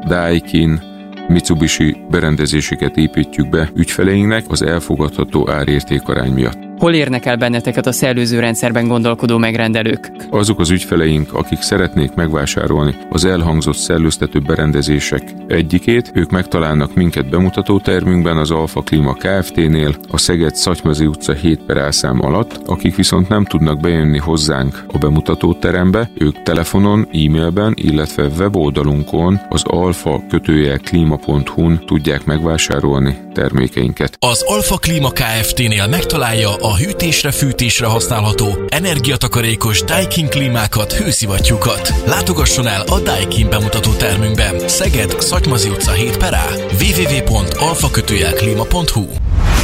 Daikin, 0.07 0.81
Mitsubishi 1.27 1.95
berendezéseket 2.09 2.97
építjük 2.97 3.49
be 3.49 3.69
ügyfeleinknek 3.75 4.45
az 4.49 4.61
elfogadható 4.61 5.49
árértékarány 5.49 6.31
miatt. 6.31 6.72
Hol 6.83 6.93
érnek 6.93 7.25
el 7.25 7.35
benneteket 7.35 7.85
a 7.85 7.91
szellőző 7.91 8.39
rendszerben 8.39 8.87
gondolkodó 8.87 9.37
megrendelők? 9.37 10.11
Azok 10.29 10.59
az 10.59 10.69
ügyfeleink, 10.69 11.33
akik 11.33 11.61
szeretnék 11.61 12.13
megvásárolni 12.13 12.95
az 13.09 13.25
elhangzott 13.25 13.75
szellőztető 13.75 14.39
berendezések 14.39 15.33
egyikét, 15.47 16.11
ők 16.13 16.29
megtalálnak 16.29 16.95
minket 16.95 17.29
bemutató 17.29 17.79
termünkben 17.79 18.37
az 18.37 18.51
Alfa 18.51 18.81
Klima 18.81 19.13
Kft-nél, 19.13 19.95
a 20.09 20.17
Szeged 20.17 20.55
Szatymazé 20.55 21.05
utca 21.05 21.33
7 21.33 21.59
per 21.65 21.77
elszám 21.77 22.25
alatt, 22.25 22.59
akik 22.65 22.95
viszont 22.95 23.29
nem 23.29 23.45
tudnak 23.45 23.79
bejönni 23.79 24.17
hozzánk 24.17 24.85
a 24.87 24.97
bemutató 24.97 25.53
terembe, 25.53 26.09
ők 26.17 26.41
telefonon, 26.41 27.07
e-mailben, 27.11 27.73
illetve 27.75 28.23
weboldalunkon 28.23 29.41
az 29.49 29.63
alfa 29.65 30.23
kötőjel 30.29 30.77
klíma.hu-n 30.77 31.83
tudják 31.85 32.25
megvásárolni 32.25 33.17
termékeinket. 33.33 34.15
Az 34.19 34.43
Alfa 34.47 34.77
Klima 34.77 35.09
Kft-nél 35.09 35.87
megtalálja 35.87 36.55
a 36.55 36.72
hűtésre, 36.77 37.31
fűtésre 37.31 37.85
használható, 37.85 38.65
energiatakarékos 38.67 39.81
Daikin 39.83 40.29
klímákat, 40.29 40.93
hőszivattyúkat. 40.93 41.93
Látogasson 42.05 42.67
el 42.67 42.81
a 42.81 42.99
Daikin 42.99 43.49
bemutató 43.49 43.91
termünkben. 43.91 44.67
Szeged, 44.67 45.21
Szatymazi 45.21 45.69
utca 45.69 45.91
7 45.91 46.17
per 46.17 46.33
A. 46.33 46.47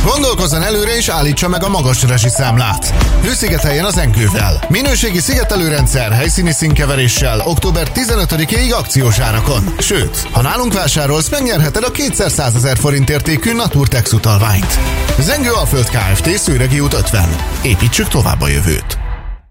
Gondolkozzon 0.06 0.64
előre 0.64 0.96
és 0.96 1.08
állítsa 1.08 1.48
meg 1.48 1.64
a 1.64 1.70
magas 1.70 2.04
rezsiszámlát. 2.04 2.94
Hőszigeteljen 3.24 3.86
az 3.86 3.98
enkővel. 3.98 4.64
Minőségi 4.68 5.20
szigetelőrendszer 5.20 6.12
helyszíni 6.12 6.52
színkeveréssel 6.52 7.42
október 7.46 7.92
15-ig 7.94 8.74
akciós 8.74 9.20
árakon. 9.20 9.74
Sőt, 9.80 10.28
ha 10.32 10.42
nálunk 10.42 10.74
vásárolsz, 10.74 11.30
megnyerheted 11.30 11.84
a 11.84 11.92
200 11.92 12.56
ezer 12.56 12.78
forint 12.78 13.10
értékű 13.10 13.54
Naturtex 13.54 14.14
utalványt. 14.14 14.80
Zengő 15.20 15.52
Alföld 15.52 15.90
Kft. 15.90 16.38
Szőregi 16.38 16.80
út 16.80 16.94
50. 16.94 17.36
Építsük 17.62 18.08
tovább 18.08 18.42
a 18.42 18.48
jövőt. 18.48 19.09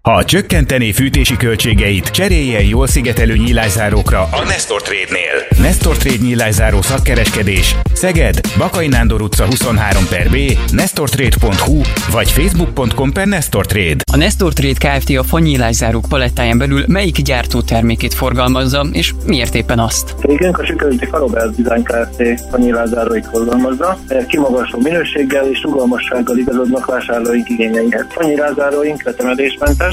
Ha 0.09 0.23
csökkenteni 0.23 0.93
fűtési 0.93 1.37
költségeit, 1.37 2.09
cseréljen 2.09 2.63
jól 2.63 2.87
szigetelő 2.87 3.35
nyílászárókra 3.35 4.21
a 4.21 4.43
Nestor 4.47 4.81
Trade-nél. 4.81 5.61
Nestor 5.61 5.97
Trade 5.97 6.23
nyílászáró 6.23 6.81
szakkereskedés 6.81 7.75
Szeged, 7.93 8.39
Bakai 8.57 8.87
Nándor 8.87 9.21
utca 9.21 9.45
23 9.45 10.03
per 10.09 10.29
B, 10.29 10.35
nestortrade.hu 10.71 11.81
vagy 12.11 12.31
facebook.com 12.31 13.11
per 13.11 13.27
Nestor 13.27 13.65
Trade. 13.65 13.95
A 14.11 14.17
Nestor 14.17 14.53
Trade 14.53 14.97
Kft. 14.97 15.09
a 15.17 15.23
fanyílászárók 15.23 16.05
palettáján 16.09 16.57
belül 16.57 16.83
melyik 16.87 17.21
gyártó 17.21 17.61
termékét 17.61 18.13
forgalmazza, 18.13 18.85
és 18.91 19.13
miért 19.25 19.55
éppen 19.55 19.79
azt? 19.79 20.15
Igen, 20.21 20.53
a 20.53 20.65
sikerült 20.65 21.07
a 21.11 21.17
Robert 21.17 21.61
Design 21.61 21.83
Kft. 21.83 22.41
fanyílászáróit 22.51 23.27
forgalmazza, 23.31 23.99
kimagasló 24.27 24.79
minőséggel 24.79 25.49
és 25.49 25.61
rugalmassággal 25.61 26.37
igazodnak 26.37 26.85
vásárlóink 26.85 27.49
igényeihez. 27.49 28.05
Fanyílászáróink 28.09 29.03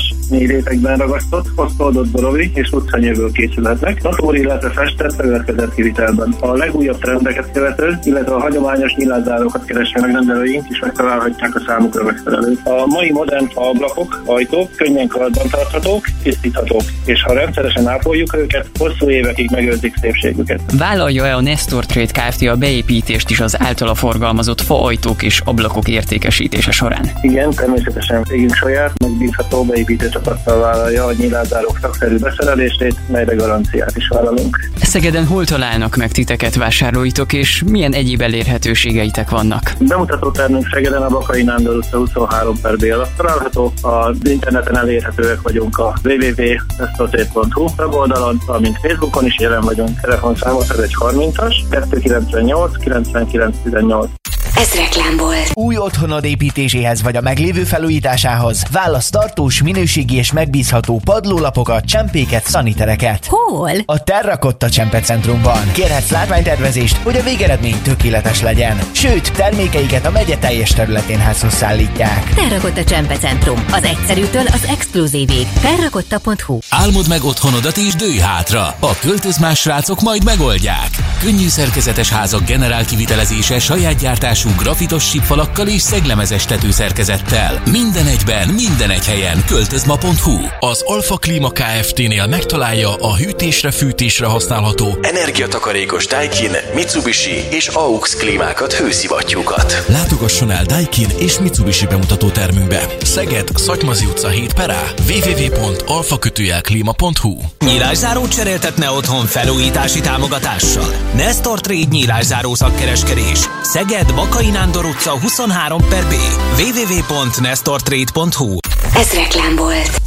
letemelésmentes, 0.06 0.28
négy 0.28 0.50
rétegben 0.50 0.96
ragasztott, 0.96 1.46
hosszadott 1.54 2.08
borovi 2.08 2.50
és 2.54 2.70
utcanyőből 2.70 3.32
készülhetnek. 3.32 4.02
Natóri, 4.02 4.40
illetve 4.40 4.70
festett 4.70 5.14
felületkezett 5.14 5.74
kivitelben. 5.74 6.34
A 6.40 6.52
legújabb 6.52 6.98
trendeket 6.98 7.52
követő, 7.52 7.98
illetve 8.02 8.34
a 8.34 8.40
hagyományos 8.40 8.94
nyilázárokat 8.94 9.64
kereső 9.64 10.00
megrendelőink 10.00 10.64
is 10.70 10.78
megtalálhatják 10.78 11.54
a 11.54 11.62
számukra 11.66 12.04
megfelelőt. 12.04 12.60
A 12.64 12.86
mai 12.86 13.12
modern 13.12 13.48
ablakok, 13.54 14.22
ajtók 14.24 14.70
könnyen 14.76 15.06
karban 15.06 15.48
tarthatók, 15.50 16.04
tisztíthatók, 16.22 16.82
és 17.04 17.22
ha 17.22 17.32
rendszeresen 17.32 17.88
ápoljuk 17.88 18.36
őket, 18.36 18.70
hosszú 18.78 19.10
évekig 19.10 19.50
megőrzik 19.50 19.94
szépségüket. 20.00 20.60
Vállalja-e 20.78 21.34
a 21.34 21.40
Nestor 21.40 21.86
Trade 21.86 22.28
Kft. 22.28 22.42
a 22.42 22.56
beépítést 22.56 23.30
is 23.30 23.40
az 23.40 23.60
általa 23.60 23.94
forgalmazott 23.94 24.60
faajtók 24.60 25.22
és 25.22 25.40
ablakok 25.44 25.88
értékesítése 25.88 26.70
során? 26.70 27.10
Igen, 27.20 27.50
természetesen 27.50 28.24
végünk 28.28 28.54
saját, 28.54 28.92
megbízható 28.98 29.64
beépítő 29.86 30.08
csapattal 30.08 30.60
vállalja 30.60 31.04
a 31.04 31.12
nyilázárok 31.12 31.78
szakszerű 31.80 32.18
beszerelését, 32.18 33.08
melyre 33.08 33.34
garanciát 33.34 33.96
is 33.96 34.08
vállalunk. 34.08 34.70
Szegeden 34.82 35.26
hol 35.26 35.44
találnak 35.44 35.96
meg 35.96 36.12
titeket 36.12 36.54
vásárlóitok, 36.54 37.32
és 37.32 37.62
milyen 37.66 37.92
egyéb 37.92 38.20
elérhetőségeitek 38.20 39.30
vannak? 39.30 39.72
Bemutató 39.78 40.30
termünk 40.30 40.68
Szegeden 40.72 41.02
a 41.02 41.08
Bakai 41.08 41.42
Nándor 41.42 41.76
utca 41.76 41.96
23 41.96 42.60
per 42.60 42.76
B 42.76 42.82
alatt 42.82 43.16
található. 43.16 43.72
Az 43.82 44.16
interneten 44.22 44.76
elérhetőek 44.76 45.40
vagyunk 45.42 45.78
a 45.78 45.94
www.estoté.hu 46.04 47.68
weboldalon, 47.78 48.40
valamint 48.46 48.78
Facebookon 48.82 49.24
is 49.26 49.38
jelen 49.38 49.60
vagyunk. 49.60 50.00
Telefonszámot 50.00 50.70
ez 50.70 50.78
egy 50.78 50.94
30-as 51.00 51.54
298 51.70 52.76
99 52.76 53.56
18. 53.62 54.10
Ez 54.58 54.74
reklám 54.74 55.16
volt. 55.16 55.50
Új 55.54 55.76
otthonod 55.76 56.24
építéséhez 56.24 57.02
vagy 57.02 57.16
a 57.16 57.20
meglévő 57.20 57.64
felújításához 57.64 58.64
válasz 58.70 59.10
tartós, 59.10 59.62
minőségi 59.62 60.16
és 60.16 60.32
megbízható 60.32 61.00
padlólapokat, 61.04 61.84
csempéket, 61.84 62.46
szanitereket. 62.46 63.26
Hol? 63.26 63.70
A 63.84 64.02
Terrakotta 64.02 64.68
Csempecentrumban. 64.68 65.72
Kérhetsz 65.72 66.10
látványtervezést, 66.10 66.96
hogy 66.96 67.16
a 67.16 67.22
végeredmény 67.22 67.82
tökéletes 67.82 68.42
legyen. 68.42 68.78
Sőt, 68.92 69.32
termékeiket 69.32 70.06
a 70.06 70.10
megye 70.10 70.36
teljes 70.36 70.70
területén 70.70 71.18
házhoz 71.18 71.52
szállítják. 71.52 72.34
Terrakotta 72.34 72.84
Csempecentrum. 72.84 73.64
Az 73.72 73.84
egyszerűtől 73.84 74.46
az 74.46 74.64
exkluzívig. 74.68 75.46
Terrakotta.hu 75.60 76.58
Álmod 76.70 77.08
meg 77.08 77.24
otthonodat 77.24 77.76
és 77.76 77.94
dőj 77.94 78.18
hátra. 78.18 78.74
A 78.80 78.98
költözmás 79.00 79.58
srácok 79.58 80.00
majd 80.00 80.24
megoldják. 80.24 80.90
Könnyű 81.20 81.48
szerkezetes 81.48 82.08
házak 82.08 82.44
generál 82.44 82.84
kivitelezése 82.84 83.58
saját 83.58 83.96
gyártású 84.00 84.45
grafitos 84.56 85.08
sípfalakkal 85.08 85.68
és 85.68 85.80
szeglemezes 85.80 86.44
tetőszerkezettel. 86.44 87.62
Minden 87.70 88.06
egyben, 88.06 88.48
minden 88.48 88.90
egy 88.90 89.06
helyen. 89.06 89.44
Költözma.hu 89.46 90.38
Az 90.60 90.82
Alfa 90.84 91.16
Klima 91.16 91.50
Kft-nél 91.50 92.26
megtalálja 92.26 92.94
a 92.94 93.16
hűtésre, 93.16 93.70
fűtésre 93.70 94.26
használható 94.26 94.98
energiatakarékos 95.00 96.06
Daikin, 96.06 96.50
Mitsubishi 96.74 97.44
és 97.50 97.68
AUX 97.68 98.16
klímákat, 98.16 98.72
hőszivattyúkat. 98.72 99.84
Látogasson 99.88 100.50
el 100.50 100.64
Daikin 100.64 101.08
és 101.18 101.38
Mitsubishi 101.38 101.86
bemutató 101.86 102.28
termünkbe. 102.28 102.86
Szeged, 103.02 103.48
Szatymazi 103.54 104.04
utca 104.04 104.28
7 104.28 104.54
perá, 104.54 104.82
www.alfakötőjelklima.hu 105.08 107.36
Nyílászáró 107.58 108.28
cseréltetne 108.28 108.90
otthon 108.90 109.26
felújítási 109.26 110.00
támogatással. 110.00 110.94
Nestor 111.14 111.60
Trade 111.60 111.86
nyílászáró 111.90 112.54
szakkereskedés. 112.54 113.38
Szeged, 113.62 114.12
Bakai 114.36 114.50
Nándor 114.50 114.84
utca 114.84 115.14
23 115.14 115.88
per 115.88 116.06
B. 116.06 116.14
www.nestortrade.hu 116.56 118.56
Ez 118.96 119.12
reklám 119.12 119.56
volt. 119.56 120.05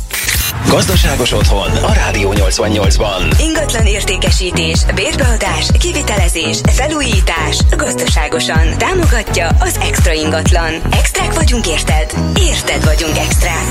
Gazdaságos 0.68 1.32
otthon 1.32 1.72
a 1.72 1.94
Rádió 1.94 2.34
88-ban. 2.36 3.40
Ingatlan 3.40 3.86
értékesítés, 3.86 4.86
bérbeadás, 4.96 5.68
kivitelezés, 5.80 6.58
felújítás, 6.66 7.58
gazdaságosan. 7.78 8.78
Támogatja 8.78 9.48
az 9.48 9.80
Extra 9.82 10.14
ingatlan. 10.14 10.74
Extrák 10.92 11.34
vagyunk 11.34 11.68
érted? 11.68 12.14
Érted 12.40 12.84
vagyunk 12.84 13.18
extrák. 13.18 13.68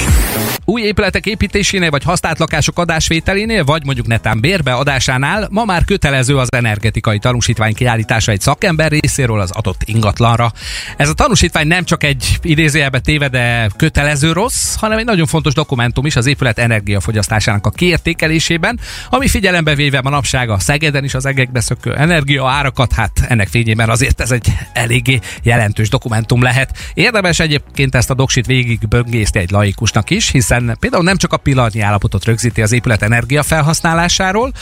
Új 0.64 0.82
épületek 0.82 1.26
építésénél, 1.26 1.90
vagy 1.90 2.02
használt 2.02 2.38
lakások 2.38 2.78
adásvételénél, 2.78 3.64
vagy 3.64 3.84
mondjuk 3.84 4.06
netán 4.06 4.40
bérbeadásánál 4.40 5.48
ma 5.50 5.64
már 5.64 5.84
kötelező 5.84 6.36
az 6.36 6.52
energetikai 6.52 7.18
tanúsítvány 7.18 7.74
kiállítása 7.74 8.32
egy 8.32 8.40
szakember 8.40 8.90
részéről 8.90 9.40
az 9.40 9.50
adott 9.50 9.80
ingatlanra. 9.84 10.52
Ez 10.96 11.08
a 11.08 11.12
tanúsítvány 11.12 11.66
nem 11.66 11.84
csak 11.84 12.04
egy 12.04 12.38
idézőjelbe 12.42 13.00
téve, 13.00 13.28
de 13.28 13.68
kötelező 13.76 14.32
rossz, 14.32 14.76
hanem 14.76 14.98
egy 14.98 15.04
nagyon 15.04 15.26
fontos 15.26 15.54
dokumentum 15.54 16.06
is 16.06 16.16
az 16.16 16.26
épület 16.26 16.58
energiafogyasztásának 16.78 17.66
a 17.66 17.70
kiértékelésében, 17.70 18.80
ami 19.10 19.28
figyelembe 19.28 19.74
véve 19.74 20.00
manapság 20.00 20.50
a 20.50 20.58
Szegeden 20.58 21.04
is 21.04 21.14
az 21.14 21.26
egekbe 21.26 21.60
szökő 21.60 21.94
energia 21.94 22.48
árakat, 22.48 22.92
hát 22.92 23.20
ennek 23.28 23.48
fényében 23.48 23.88
azért 23.88 24.20
ez 24.20 24.30
egy 24.30 24.52
eléggé 24.72 25.18
jelentős 25.42 25.88
dokumentum 25.88 26.42
lehet. 26.42 26.78
Érdemes 26.94 27.40
egyébként 27.40 27.94
ezt 27.94 28.10
a 28.10 28.14
doksit 28.14 28.46
végig 28.46 28.88
böngészni 28.88 29.40
egy 29.40 29.50
laikusnak 29.50 30.10
is, 30.10 30.30
hiszen 30.30 30.76
például 30.80 31.02
nem 31.02 31.16
csak 31.16 31.32
a 31.32 31.36
pillanatnyi 31.36 31.80
állapotot 31.80 32.24
rögzíti 32.24 32.62
az 32.62 32.72
épület 32.72 33.02
energia 33.02 33.42
felhasználásáról, 33.42 34.52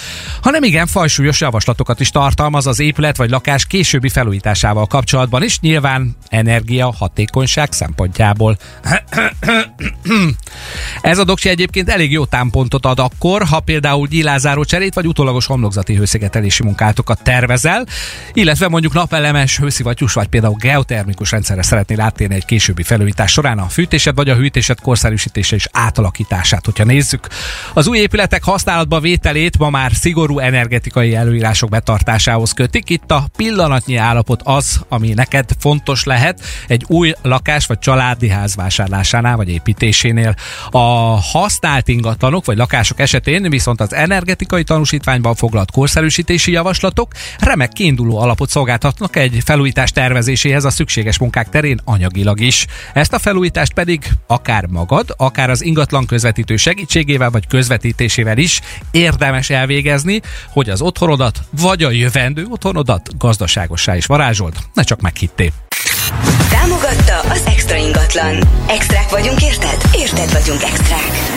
hanem 0.43 0.63
igen 0.63 0.87
fajsúlyos 0.87 1.41
javaslatokat 1.41 2.01
is 2.01 2.11
tartalmaz 2.11 2.67
az 2.67 2.81
épület 2.81 3.17
vagy 3.17 3.31
lakás 3.31 3.67
későbbi 3.67 4.09
felújításával 4.09 4.87
kapcsolatban 4.87 5.43
is, 5.43 5.61
nyilván 5.61 6.17
energia 6.29 6.95
hatékonyság 6.99 7.73
szempontjából. 7.73 8.57
Ez 11.03 11.19
a 11.19 11.25
doksi 11.25 11.49
egyébként 11.49 11.89
elég 11.89 12.06
jó 12.11 12.25
támpontot 12.25 12.87
ad 12.87 12.99
akkor, 12.99 13.43
ha 13.45 13.61
például 13.61 14.07
gyilázáró 14.07 14.65
cserét 14.65 14.95
vagy 14.95 15.07
utólagos 15.07 15.47
homlokzati 15.47 15.95
hőszigetelési 15.95 16.63
munkátokat 16.63 17.23
tervezel, 17.23 17.87
illetve 18.33 18.69
mondjuk 18.69 18.93
napelemes, 18.93 19.59
hőszivattyús 19.59 20.13
vagy 20.13 20.27
például 20.27 20.57
geotermikus 20.59 21.31
rendszerre 21.31 21.63
szeretnél 21.63 22.01
áttérni 22.01 22.35
egy 22.35 22.45
későbbi 22.45 22.83
felújítás 22.83 23.33
során 23.33 23.59
a 23.59 23.69
fűtésed 23.69 24.15
vagy 24.15 24.29
a 24.29 24.35
hűtésed 24.35 24.81
korszerűsítése 24.81 25.57
és 25.57 25.69
átalakítását, 25.73 26.65
hogyha 26.65 26.85
nézzük. 26.85 27.29
Az 27.75 27.87
új 27.87 27.99
épületek 27.99 28.45
használatba 28.45 29.01
vételét 29.01 29.59
ma 29.59 29.71
már 29.71 29.93
szigorú 29.95 30.39
energetikai 30.39 31.15
előírások 31.15 31.71
betartásához 31.71 32.53
kötik. 32.53 32.91
Itt 32.91 33.11
a 33.11 33.25
pillanatnyi 33.37 33.97
állapot 33.97 34.41
az, 34.45 34.81
ami 34.89 35.13
neked 35.15 35.51
fontos 35.59 36.05
lehet 36.05 36.41
egy 36.67 36.85
új 36.89 37.13
lakás 37.23 37.67
vagy 37.67 37.79
családi 37.79 38.29
ház 38.29 38.55
vásárlásánál 38.55 39.37
vagy 39.37 39.49
építésénél. 39.49 40.35
A 40.71 40.79
használt 41.21 41.89
ingatlanok 41.97 42.45
vagy 42.45 42.57
lakások 42.57 43.01
esetén 43.01 43.51
viszont 43.51 43.81
az 43.81 43.93
energetikai 43.93 44.65
tanúsítványban 44.65 45.35
foglalt 45.35 45.71
korszerűsítési 45.71 46.53
javaslatok 46.53 47.13
remek 47.39 47.73
kiinduló 47.73 48.19
alapot 48.19 48.51
szolgáltatnak 48.51 49.17
egy 49.17 49.39
felújítás 49.45 49.93
tervezéséhez 49.93 50.65
a 50.65 50.71
szükséges 50.71 51.19
munkák 51.19 51.49
terén 51.49 51.81
anyagilag 51.85 52.41
is. 52.41 52.67
Ezt 52.93 53.13
a 53.13 53.19
felújítást 53.19 53.73
pedig 53.73 54.05
akár 54.27 54.67
magad, 54.67 55.15
akár 55.17 55.51
az 55.51 55.65
ingatlan 55.65 56.07
közvetítő 56.07 56.57
segítségével 56.57 57.31
vagy 57.31 57.47
közvetítésével 57.47 58.39
is 58.39 58.61
érdemes 58.91 59.51
elvégezni, 59.51 60.21
hogy 60.51 60.71
az 60.71 60.81
otthonodat 60.81 61.39
vagy 61.51 61.83
a 61.83 61.91
jövendő 61.91 62.47
otthonodat 62.49 63.19
gazdaságossá 63.19 63.97
is 63.97 64.07
varázsold, 64.07 64.55
ne 64.75 64.83
csak 64.83 65.01
meghitté. 65.01 65.53
Támogatta 66.51 67.21
az 67.21 67.43
Extra 67.47 67.77
ingatlan. 67.77 68.37
Extrák 68.69 69.11
vagyunk 69.11 69.43
érted? 69.43 69.83
Érted 69.95 70.33
vagyunk 70.33 70.63
extrák. 70.63 71.36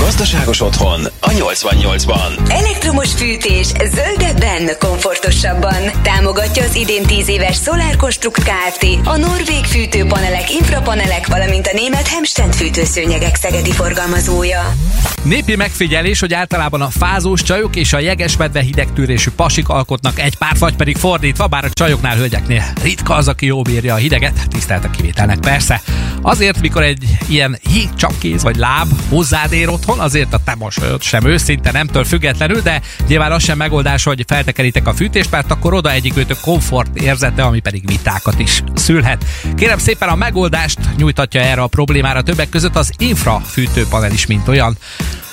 Gazdaságos 0.00 0.60
otthon 0.60 1.00
a 1.20 1.28
88-ban. 1.28 2.50
Elektromos 2.50 3.12
fűtés 3.12 3.66
zöldebben, 3.66 4.70
komfortosabban. 4.78 6.02
Támogatja 6.02 6.64
az 6.64 6.74
idén 6.74 7.02
10 7.02 7.28
éves 7.28 7.56
Solar 7.56 7.96
Construct 7.96 8.42
Kft. 8.42 8.86
A 9.04 9.16
norvég 9.16 9.64
fűtőpanelek, 9.64 10.52
infrapanelek, 10.52 11.26
valamint 11.26 11.66
a 11.66 11.70
német 11.74 12.06
Hemstend 12.06 12.54
fűtőszőnyegek 12.54 13.36
szegedi 13.36 13.72
forgalmazója. 13.72 14.74
Népi 15.22 15.56
megfigyelés, 15.56 16.20
hogy 16.20 16.34
általában 16.34 16.80
a 16.82 16.90
fázós 16.90 17.42
csajok 17.42 17.76
és 17.76 17.92
a 17.92 17.98
jegesmedve 17.98 18.60
hidegtűrésű 18.60 19.30
pasik 19.36 19.68
alkotnak 19.68 20.18
egy 20.18 20.36
pár, 20.36 20.58
vagy 20.58 20.76
pedig 20.76 20.96
fordítva, 20.96 21.46
bár 21.46 21.64
a 21.64 21.70
csajoknál, 21.70 22.16
hölgyeknél 22.16 22.64
ritka 22.82 23.14
az, 23.14 23.28
aki 23.28 23.46
jó 23.46 23.62
bírja 23.62 23.94
a 23.94 23.96
hideget, 23.96 24.48
tisztelt 24.48 24.84
a 24.84 24.90
kivételnek 24.90 25.38
persze. 25.38 25.82
Azért, 26.22 26.60
mikor 26.60 26.82
egy 26.82 27.04
ilyen 27.26 27.58
híg 27.68 27.88
kéz 28.18 28.42
vagy 28.42 28.56
láb 28.56 28.88
hozzád 29.08 29.52
ér 29.52 29.68
otthon, 29.68 29.89
azért 29.98 30.34
a 30.34 30.40
te 30.44 30.54
mosolyod 30.54 31.02
sem 31.02 31.24
őszinte, 31.24 31.72
nemtől 31.72 32.04
függetlenül, 32.04 32.60
de 32.60 32.80
nyilván 33.06 33.32
az 33.32 33.42
sem 33.42 33.56
megoldás, 33.56 34.04
hogy 34.04 34.24
feltekeritek 34.26 34.86
a 34.86 34.94
fűtést, 34.94 35.30
mert 35.30 35.50
akkor 35.50 35.74
oda 35.74 35.90
egyikőtök 35.90 36.40
komfort 36.40 36.96
érzete, 36.96 37.42
ami 37.42 37.60
pedig 37.60 37.86
vitákat 37.86 38.38
is 38.38 38.62
szülhet. 38.74 39.24
Kérem 39.56 39.78
szépen 39.78 40.08
a 40.08 40.14
megoldást 40.14 40.78
nyújtatja 40.96 41.40
erre 41.40 41.62
a 41.62 41.66
problémára 41.66 42.22
többek 42.22 42.48
között 42.48 42.76
az 42.76 42.92
infrafűtőpanel 42.98 44.12
is, 44.12 44.26
mint 44.26 44.48
olyan. 44.48 44.76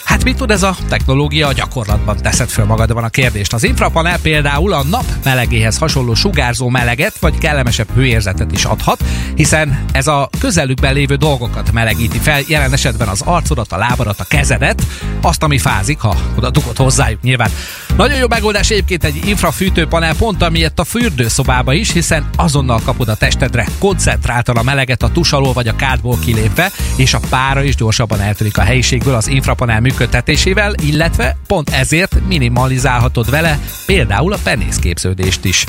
Hát 0.07 0.23
mit 0.23 0.37
tud 0.37 0.51
ez 0.51 0.63
a 0.63 0.75
technológia 0.89 1.47
a 1.47 1.53
gyakorlatban? 1.53 2.17
Teszed 2.17 2.49
föl 2.49 2.65
magadban 2.65 3.03
a 3.03 3.09
kérdést. 3.09 3.53
Az 3.53 3.63
infrapanel 3.63 4.19
például 4.19 4.73
a 4.73 4.83
nap 4.83 5.05
melegéhez 5.23 5.77
hasonló 5.77 6.13
sugárzó 6.13 6.69
meleget 6.69 7.17
vagy 7.19 7.37
kellemesebb 7.37 7.87
hőérzetet 7.93 8.51
is 8.51 8.65
adhat, 8.65 9.03
hiszen 9.35 9.85
ez 9.91 10.07
a 10.07 10.29
közelükben 10.39 10.93
lévő 10.93 11.15
dolgokat 11.15 11.71
melegíti 11.71 12.17
fel, 12.17 12.41
jelen 12.47 12.73
esetben 12.73 13.07
az 13.07 13.21
arcodat, 13.21 13.71
a 13.71 13.77
lábadat, 13.77 14.19
a 14.19 14.23
kezedet, 14.23 14.83
azt, 15.21 15.43
ami 15.43 15.57
fázik, 15.57 15.99
ha 15.99 16.15
oda 16.37 16.49
dugod 16.49 16.77
hozzájuk 16.77 17.21
nyilván. 17.21 17.49
Nagyon 17.97 18.17
jó 18.17 18.27
megoldás 18.27 18.69
egyébként 18.69 19.03
egy 19.03 19.27
infrafűtőpanel 19.27 20.15
pont 20.15 20.43
amiért 20.43 20.79
a 20.79 20.83
fürdőszobába 20.83 21.73
is, 21.73 21.91
hiszen 21.91 22.29
azonnal 22.35 22.79
kapod 22.85 23.07
a 23.07 23.15
testedre 23.15 23.67
koncentráltan 23.79 24.57
a 24.57 24.63
meleget 24.63 25.03
a 25.03 25.11
tusalól 25.11 25.53
vagy 25.53 25.67
a 25.67 25.75
kádból 25.75 26.17
kilépve, 26.25 26.71
és 26.95 27.13
a 27.13 27.19
pára 27.29 27.63
is 27.63 27.75
gyorsabban 27.75 28.21
eltörik 28.21 28.57
a 28.57 28.61
helyiségből 28.61 29.15
az 29.15 29.27
infrapanel 29.27 29.79
működtetésével, 29.97 30.73
illetve 30.83 31.37
pont 31.47 31.69
ezért 31.69 32.15
minimalizálhatod 32.27 33.29
vele 33.29 33.59
például 33.85 34.33
a 34.33 34.37
penészképződést 34.43 35.45
is. 35.45 35.65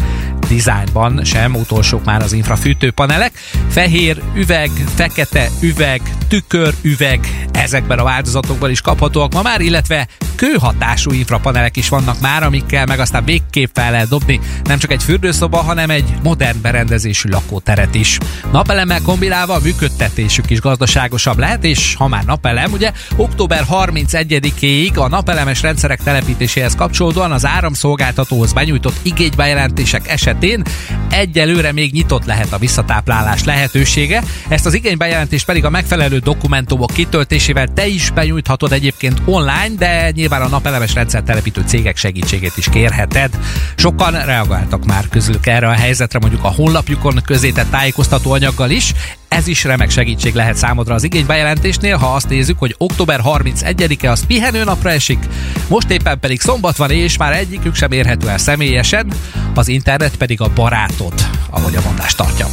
Designban 0.48 1.24
sem 1.24 1.54
utolsók 1.54 2.04
már 2.04 2.22
az 2.22 2.32
infrafűtőpanelek. 2.32 3.32
Fehér 3.68 4.22
üveg, 4.34 4.70
fekete 4.94 5.48
üveg, 5.60 6.00
tükör, 6.28 6.74
üveg, 6.82 7.48
ezekben 7.52 7.98
a 7.98 8.04
változatokban 8.04 8.70
is 8.70 8.80
kaphatóak 8.80 9.32
ma 9.32 9.42
már, 9.42 9.60
illetve 9.60 10.08
kőhatású 10.34 11.12
infrapanelek 11.12 11.76
is 11.76 11.88
vannak 11.88 12.20
már, 12.20 12.42
amikkel 12.42 12.86
meg 12.86 13.00
aztán 13.00 13.24
végképp 13.24 13.70
fel 13.74 13.90
lehet 13.90 14.08
dobni 14.08 14.40
nem 14.68 14.78
csak 14.78 14.92
egy 14.92 15.02
fürdőszoba, 15.02 15.56
hanem 15.56 15.90
egy 15.90 16.14
modern 16.22 16.60
berendezésű 16.60 17.28
lakóteret 17.28 17.94
is. 17.94 18.18
Napelemmel 18.52 19.00
kombinálva 19.02 19.54
a 19.54 19.60
működtetésük 19.62 20.50
is 20.50 20.60
gazdaságosabb 20.60 21.38
lehet, 21.38 21.64
és 21.64 21.94
ha 21.94 22.08
már 22.08 22.24
napelem, 22.24 22.72
ugye 22.72 22.92
október 23.16 23.64
31-éig 24.18 24.98
a 24.98 25.08
napelemes 25.08 25.62
rendszerek 25.62 26.02
telepítéséhez 26.02 26.74
kapcsolódóan 26.74 27.32
az 27.32 27.46
áramszolgáltatóhoz 27.46 28.52
benyújtott 28.52 28.96
igénybejelentések 29.02 30.08
esetén 30.08 30.62
egyelőre 31.10 31.72
még 31.72 31.92
nyitott 31.92 32.24
lehet 32.24 32.52
a 32.52 32.58
visszatáplálás 32.58 33.44
lehetősége. 33.44 34.22
Ezt 34.48 34.66
az 34.66 34.74
igénybejelentést 34.74 35.46
pedig 35.46 35.64
a 35.64 35.70
megfelelő 35.70 36.18
dokumentumok 36.18 36.90
kitöltésével 36.90 37.66
te 37.66 37.86
is 37.86 38.10
benyújthatod 38.10 38.72
egyébként 38.72 39.22
online, 39.24 39.74
de 39.78 40.10
nyilván 40.10 40.42
a 40.42 40.48
napelemes 40.48 40.94
rendszer 40.94 41.22
telepítő 41.22 41.62
cégek 41.66 41.96
segítségét 41.96 42.56
is 42.56 42.68
kérheted. 42.68 43.38
Sokan 43.76 44.24
reagáltak 44.24 44.84
már 44.84 45.08
közülük 45.08 45.46
erre 45.46 45.68
a 45.68 45.72
helyzetre, 45.72 46.18
mondjuk 46.18 46.44
a 46.44 46.52
honlapjukon 46.52 47.20
közétett 47.24 47.70
tájékoztató 47.70 48.32
anyaggal 48.32 48.70
is. 48.70 48.92
Ez 49.28 49.46
is 49.46 49.64
remek 49.64 49.90
segítség 49.90 50.34
lehet 50.34 50.56
számodra 50.56 50.94
az 50.94 51.02
igénybejelentésnél, 51.02 51.96
ha 51.96 52.14
azt 52.14 52.28
nézzük, 52.28 52.58
hogy 52.58 52.74
október 52.78 53.20
31-e 53.24 54.10
az 54.10 54.26
pihenőnapra 54.26 54.90
esik, 54.90 55.18
most 55.68 55.90
éppen 55.90 56.20
pedig 56.20 56.40
szombat 56.40 56.76
van, 56.76 56.90
és 56.90 57.16
már 57.16 57.32
egyikük 57.32 57.74
sem 57.74 57.92
érhető 57.92 58.28
el 58.28 58.38
személyesen, 58.38 59.12
az 59.54 59.68
internet 59.68 60.16
pedig 60.16 60.40
a 60.40 60.50
barátod, 60.54 61.14
ahogy 61.50 61.76
a 61.76 61.80
mondás 61.84 62.14
tartja. 62.14 62.46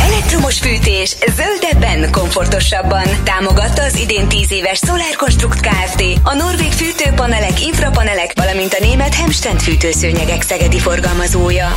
Elektromos 0.00 0.58
fűtés 0.58 1.16
zöldebben, 1.36 2.10
komfortosabban. 2.10 3.04
Támogatta 3.24 3.82
az 3.82 3.96
idén 3.96 4.28
10 4.28 4.52
éves 4.52 4.78
Solar 4.78 5.16
Construct 5.16 5.60
Kft. 5.60 6.04
A 6.22 6.34
norvég 6.34 6.72
fűtőpanelek, 6.72 7.66
infrapanelek, 7.66 8.32
valamint 8.34 8.72
a 8.72 8.84
német 8.84 9.14
Hemstend 9.14 9.60
fűtőszőnyegek 9.60 10.42
szegedi 10.42 10.78
forgalmazója. 10.78 11.74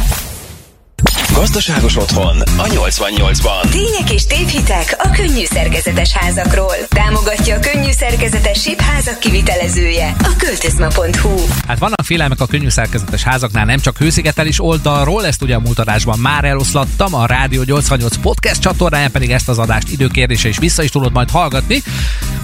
Gazdaságos 1.33 1.95
otthon 1.95 2.41
a 2.57 2.63
88-ban. 2.63 3.69
Tények 3.69 4.11
és 4.11 4.25
tévhitek 4.25 4.95
a 4.97 5.09
könnyű 5.09 5.45
szerkezetes 5.45 6.11
házakról. 6.11 6.75
Támogatja 6.87 7.55
a 7.55 7.59
könnyű 7.59 7.91
szerkezetes 7.91 8.61
SIP 8.61 8.79
házak 8.79 9.19
kivitelezője 9.19 10.15
a 10.23 10.31
költözma.hu. 10.37 11.35
Hát 11.67 11.79
vannak 11.79 12.03
félelmek 12.03 12.41
a 12.41 12.45
könnyű 12.45 12.69
szerkezetes 12.69 13.23
házaknál, 13.23 13.65
nem 13.65 13.79
csak 13.79 13.97
hőszigetelés 13.97 14.61
oldalról, 14.61 15.25
ezt 15.25 15.41
ugye 15.41 15.55
a 15.55 15.59
múlt 15.59 15.79
adásban 15.79 16.19
már 16.19 16.43
eloszlattam, 16.43 17.13
a 17.13 17.25
Rádió 17.25 17.63
88 17.63 18.17
podcast 18.17 18.61
csatornáján 18.61 19.11
pedig 19.11 19.31
ezt 19.31 19.49
az 19.49 19.59
adást 19.59 19.89
időkérdése 19.89 20.47
is 20.47 20.57
vissza 20.57 20.83
is 20.83 20.89
tudod 20.89 21.11
majd 21.11 21.29
hallgatni, 21.29 21.83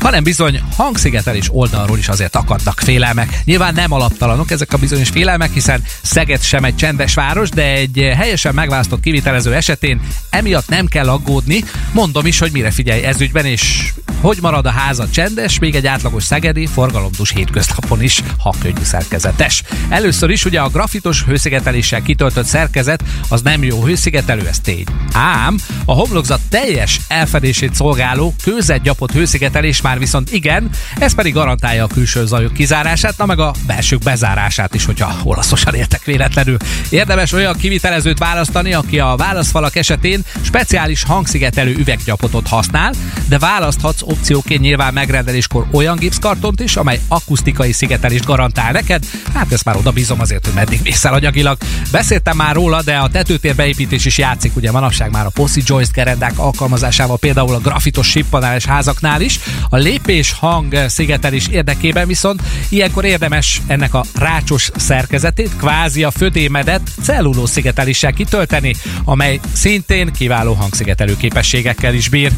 hanem 0.02 0.24
bizony 0.24 0.62
hangszigetelés 0.76 1.50
oldalról 1.52 1.98
is 1.98 2.08
azért 2.08 2.36
akadnak 2.36 2.80
félelmek. 2.80 3.40
Nyilván 3.46 3.74
nem 3.74 3.92
alaptalanok 3.92 4.52
ezek 4.52 4.74
a 4.74 4.78
bizonyos 4.78 5.10
félelmek, 5.10 5.54
hiszen 5.54 5.84
Szeged 6.02 6.42
sem 6.42 6.64
egy 6.64 6.76
csendes 6.76 7.14
város, 7.14 7.50
de 7.50 7.64
egy 7.64 8.12
helyesen 8.16 8.54
megválasztott 8.54 8.78
kivitelező 9.02 9.54
esetén 9.54 10.02
emiatt 10.30 10.68
nem 10.68 10.86
kell 10.86 11.10
aggódni. 11.10 11.64
Mondom 11.92 12.26
is, 12.26 12.40
hogy 12.40 12.52
mire 12.52 12.72
figyelj 12.72 13.04
ez 13.04 13.22
ügyben, 13.22 13.46
és 13.46 13.94
hogy 14.22 14.38
marad 14.42 14.66
a 14.66 14.70
háza 14.70 15.10
csendes, 15.10 15.60
még 15.60 15.76
egy 15.76 15.88
átlagos 15.88 16.24
szegedi 16.24 16.66
forgalomdús 16.66 17.32
hétköznapon 17.32 18.02
is, 18.02 18.22
ha 18.38 18.54
könnyű 18.60 18.84
szerkezetes. 18.84 19.64
Először 19.90 20.30
is 20.30 20.46
ugye 20.46 20.60
a 20.60 20.70
grafitos 20.70 21.24
hőszigeteléssel 21.24 22.02
kitöltött 22.02 22.46
szerkezet 22.46 23.04
az 23.30 23.42
nem 23.42 23.64
jó 23.64 23.84
hőszigetelő, 23.84 24.48
ez 24.48 24.60
tény. 24.60 24.86
Ám 25.14 25.58
a 25.86 25.94
homlokzat 25.94 26.42
teljes 26.50 27.00
elfedését 27.08 27.76
szolgáló 27.76 28.34
kőzet 28.44 28.82
gyapott 28.82 29.12
hőszigetelés 29.12 29.82
már 29.82 30.00
viszont 30.00 30.32
igen, 30.32 30.70
ez 30.98 31.16
pedig 31.16 31.34
garantálja 31.34 31.84
a 31.84 31.88
külső 31.88 32.26
zajok 32.26 32.54
kizárását, 32.54 33.18
na 33.18 33.26
meg 33.26 33.40
a 33.40 33.54
belsők 33.68 34.00
bezárását 34.00 34.76
is, 34.76 34.86
hogyha 34.86 35.16
olaszosan 35.24 35.74
értek 35.74 36.04
véletlenül. 36.04 36.58
Érdemes 36.90 37.32
olyan 37.32 37.58
kivitelezőt 37.58 38.18
választani, 38.18 38.69
aki 38.74 39.00
a 39.00 39.16
válaszfalak 39.16 39.76
esetén 39.76 40.22
speciális 40.42 41.04
hangszigetelő 41.04 41.76
üveggyapotot 41.76 42.48
használ, 42.48 42.94
de 43.28 43.40
választhatsz 43.40 44.02
opcióként 44.02 44.62
nyilván 44.62 44.94
megrendeléskor 44.94 45.66
olyan 45.72 45.98
gipszkartont 45.98 46.60
is, 46.60 46.76
amely 46.76 47.00
akusztikai 47.08 47.72
szigetelést 47.72 48.26
garantál 48.26 48.72
neked. 48.72 49.04
Hát 49.34 49.52
ezt 49.52 49.66
már 49.66 49.76
oda 49.76 49.92
bízom 49.92 50.20
azért, 50.20 50.46
hogy 50.46 50.54
meddig 50.54 50.82
vészel 50.82 51.14
anyagilag. 51.14 51.58
Beszéltem 51.92 52.38
már 52.38 52.56
róla, 52.56 52.82
de 52.82 52.96
a 52.96 53.10
tetőtér 53.10 53.56
beépítés 53.56 54.06
is 54.06 54.18
játszik, 54.18 54.56
ugye 54.56 54.72
manapság 54.72 55.12
már 55.12 55.26
a 55.26 55.30
Possi 55.30 55.62
Joyce 55.66 55.92
gerendák 55.94 56.40
alkalmazásával, 56.40 57.18
például 57.18 57.54
a 57.54 57.60
grafitos 57.60 58.08
sippaneles 58.10 58.66
házaknál 58.66 59.22
is. 59.22 59.40
A 59.70 59.78
lépés 59.78 60.32
hang 60.32 60.86
szigetelés 60.88 61.48
érdekében 61.48 62.08
viszont 62.08 62.42
ilyenkor 62.70 63.06
érdemes 63.06 63.62
ennek 63.68 63.94
a 63.94 64.04
rácsos 64.16 64.72
szerkezetét, 64.76 65.56
kvázi 65.58 66.04
a 66.04 66.12
födémedet 66.12 66.82
celluló 67.02 67.46
szigeteléssel 67.46 68.14
kitölteni, 68.60 68.76
amely 69.04 69.40
szintén 69.54 70.12
kiváló 70.12 70.54
hangszigetelő 70.54 71.18
képességekkel 71.18 71.94
is 71.94 72.10
bír. 72.10 72.32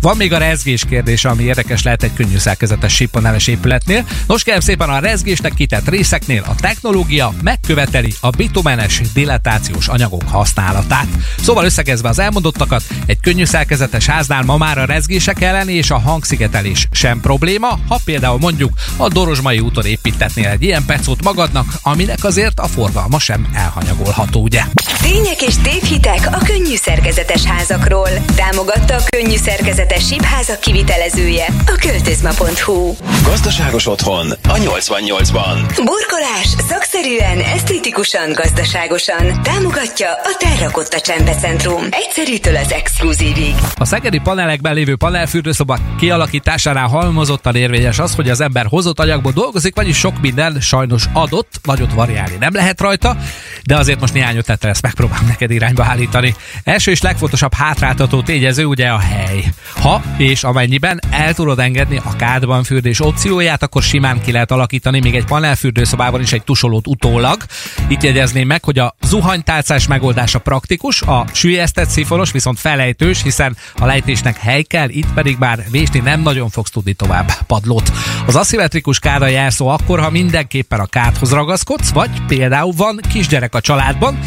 Van 0.00 0.16
még 0.16 0.32
a 0.32 0.38
rezgés 0.38 0.84
kérdés, 0.88 1.24
ami 1.24 1.42
érdekes 1.42 1.82
lehet 1.82 2.02
egy 2.02 2.12
könnyű 2.12 2.38
szerkezetes 2.38 2.94
sippaneles 2.94 3.46
épületnél. 3.46 4.04
Nos, 4.26 4.42
kérem 4.42 4.60
szépen 4.60 4.88
a 4.88 4.98
rezgésnek 4.98 5.54
kitett 5.54 5.88
részeknél 5.88 6.44
a 6.48 6.54
technológia 6.54 7.32
megköveteli 7.42 8.14
a 8.20 8.30
bitumenes 8.30 9.00
dilatációs 9.12 9.88
anyagok 9.88 10.28
használatát. 10.28 11.06
Szóval 11.40 11.64
összegezve 11.64 12.08
az 12.08 12.18
elmondottakat, 12.18 12.82
egy 13.06 13.20
könnyű 13.20 13.44
szerkezetes 13.44 14.06
háznál 14.06 14.42
ma 14.42 14.56
már 14.56 14.78
a 14.78 14.84
rezgések 14.84 15.42
ellen 15.42 15.68
és 15.68 15.90
a 15.90 15.98
hangszigetelés 15.98 16.88
sem 16.90 17.20
probléma, 17.20 17.78
ha 17.88 18.00
például 18.04 18.38
mondjuk 18.38 18.72
a 18.96 19.08
Dorozsmai 19.08 19.58
úton 19.58 19.84
építetnél 19.84 20.48
egy 20.48 20.62
ilyen 20.62 20.84
pecót 20.84 21.22
magadnak, 21.22 21.66
aminek 21.82 22.24
azért 22.24 22.60
a 22.60 22.66
forgalma 22.66 23.18
sem 23.18 23.48
elhanyagolható, 23.54 24.42
ugye? 24.42 24.62
Tények 25.02 25.42
és 25.42 25.54
tévhitek 25.70 26.28
a 26.32 26.38
könnyű 26.44 26.74
szerkezetes 26.74 27.44
házakról. 27.44 28.08
Támogatta 28.36 28.94
a 28.94 29.00
könnyű 29.08 29.36
szerkezetes 29.36 30.06
sípházak 30.06 30.60
kivitelezője 30.60 31.46
a 31.66 31.76
költözma.hu. 31.80 32.94
Gazdaságos 33.24 33.86
otthon 33.86 34.30
a 34.30 34.54
88-ban. 34.54 35.56
Burkolás 35.84 36.46
szakszerűen, 36.68 37.40
esztétikusan, 37.40 38.32
gazdaságosan. 38.32 39.42
Támogatja 39.42 40.10
a 40.10 40.36
Terrakotta 40.38 41.00
Csempecentrum. 41.00 41.82
Egyszerűtől 41.90 42.56
az 42.56 42.72
exkluzívig. 42.72 43.54
A 43.74 43.84
szegedi 43.84 44.18
panelekben 44.18 44.74
lévő 44.74 44.96
panelfürdőszoba 44.96 45.78
kialakításánál 45.98 46.88
halmozottan 46.88 47.54
érvényes 47.54 47.98
az, 47.98 48.14
hogy 48.14 48.30
az 48.30 48.40
ember 48.40 48.66
hozott 48.66 49.00
anyagból 49.00 49.32
dolgozik, 49.32 49.74
vagyis 49.74 49.96
sok 49.96 50.20
minden 50.20 50.60
sajnos 50.60 51.04
adott, 51.12 51.60
nagyot 51.62 51.92
variálni 51.92 52.36
nem 52.40 52.54
lehet 52.54 52.80
rajta, 52.80 53.16
de 53.64 53.76
azért 53.76 54.00
most 54.00 54.12
néhány 54.12 54.36
ötletre 54.36 54.68
ezt 54.68 54.82
megpróbálom 54.82 55.26
neked 55.26 55.45
irányba 55.50 55.84
állítani. 55.84 56.34
Első 56.64 56.90
és 56.90 57.00
legfontosabb 57.00 57.54
hátráltató 57.54 58.22
tényező 58.22 58.64
ugye 58.64 58.88
a 58.88 58.98
hely. 58.98 59.44
Ha 59.80 60.02
és 60.16 60.44
amennyiben 60.44 61.00
el 61.10 61.34
tudod 61.34 61.58
engedni 61.58 62.00
a 62.04 62.16
kádban 62.16 62.64
fürdés 62.64 63.00
opcióját, 63.00 63.62
akkor 63.62 63.82
simán 63.82 64.20
ki 64.20 64.32
lehet 64.32 64.50
alakítani 64.50 65.00
még 65.00 65.14
egy 65.14 65.24
panelfürdőszobában 65.24 66.20
is 66.20 66.32
egy 66.32 66.42
tusolót 66.42 66.86
utólag. 66.86 67.36
Itt 67.88 68.02
jegyezném 68.02 68.46
meg, 68.46 68.64
hogy 68.64 68.78
a 68.78 68.96
zuhanytálcás 69.02 69.86
megoldása 69.86 70.38
praktikus, 70.38 71.02
a 71.02 71.24
sűjesztett 71.32 71.88
szifonos 71.88 72.32
viszont 72.32 72.58
felejtős, 72.58 73.22
hiszen 73.22 73.56
a 73.76 73.86
lejtésnek 73.86 74.36
hely 74.36 74.62
kell, 74.62 74.88
itt 74.88 75.12
pedig 75.14 75.36
már 75.38 75.64
vésni 75.70 75.98
nem 75.98 76.20
nagyon 76.20 76.48
fogsz 76.48 76.70
tudni 76.70 76.92
tovább 76.92 77.32
padlót. 77.46 77.92
Az 78.26 78.36
aszimmetrikus 78.36 78.98
káda 78.98 79.26
jelszó 79.26 79.68
akkor, 79.68 80.00
ha 80.00 80.10
mindenképpen 80.10 80.80
a 80.80 80.86
kádhoz 80.86 81.32
ragaszkodsz, 81.32 81.90
vagy 81.90 82.10
például 82.26 82.72
van 82.76 83.00
kisgyerek 83.08 83.54
a 83.54 83.60
családban, 83.60 84.18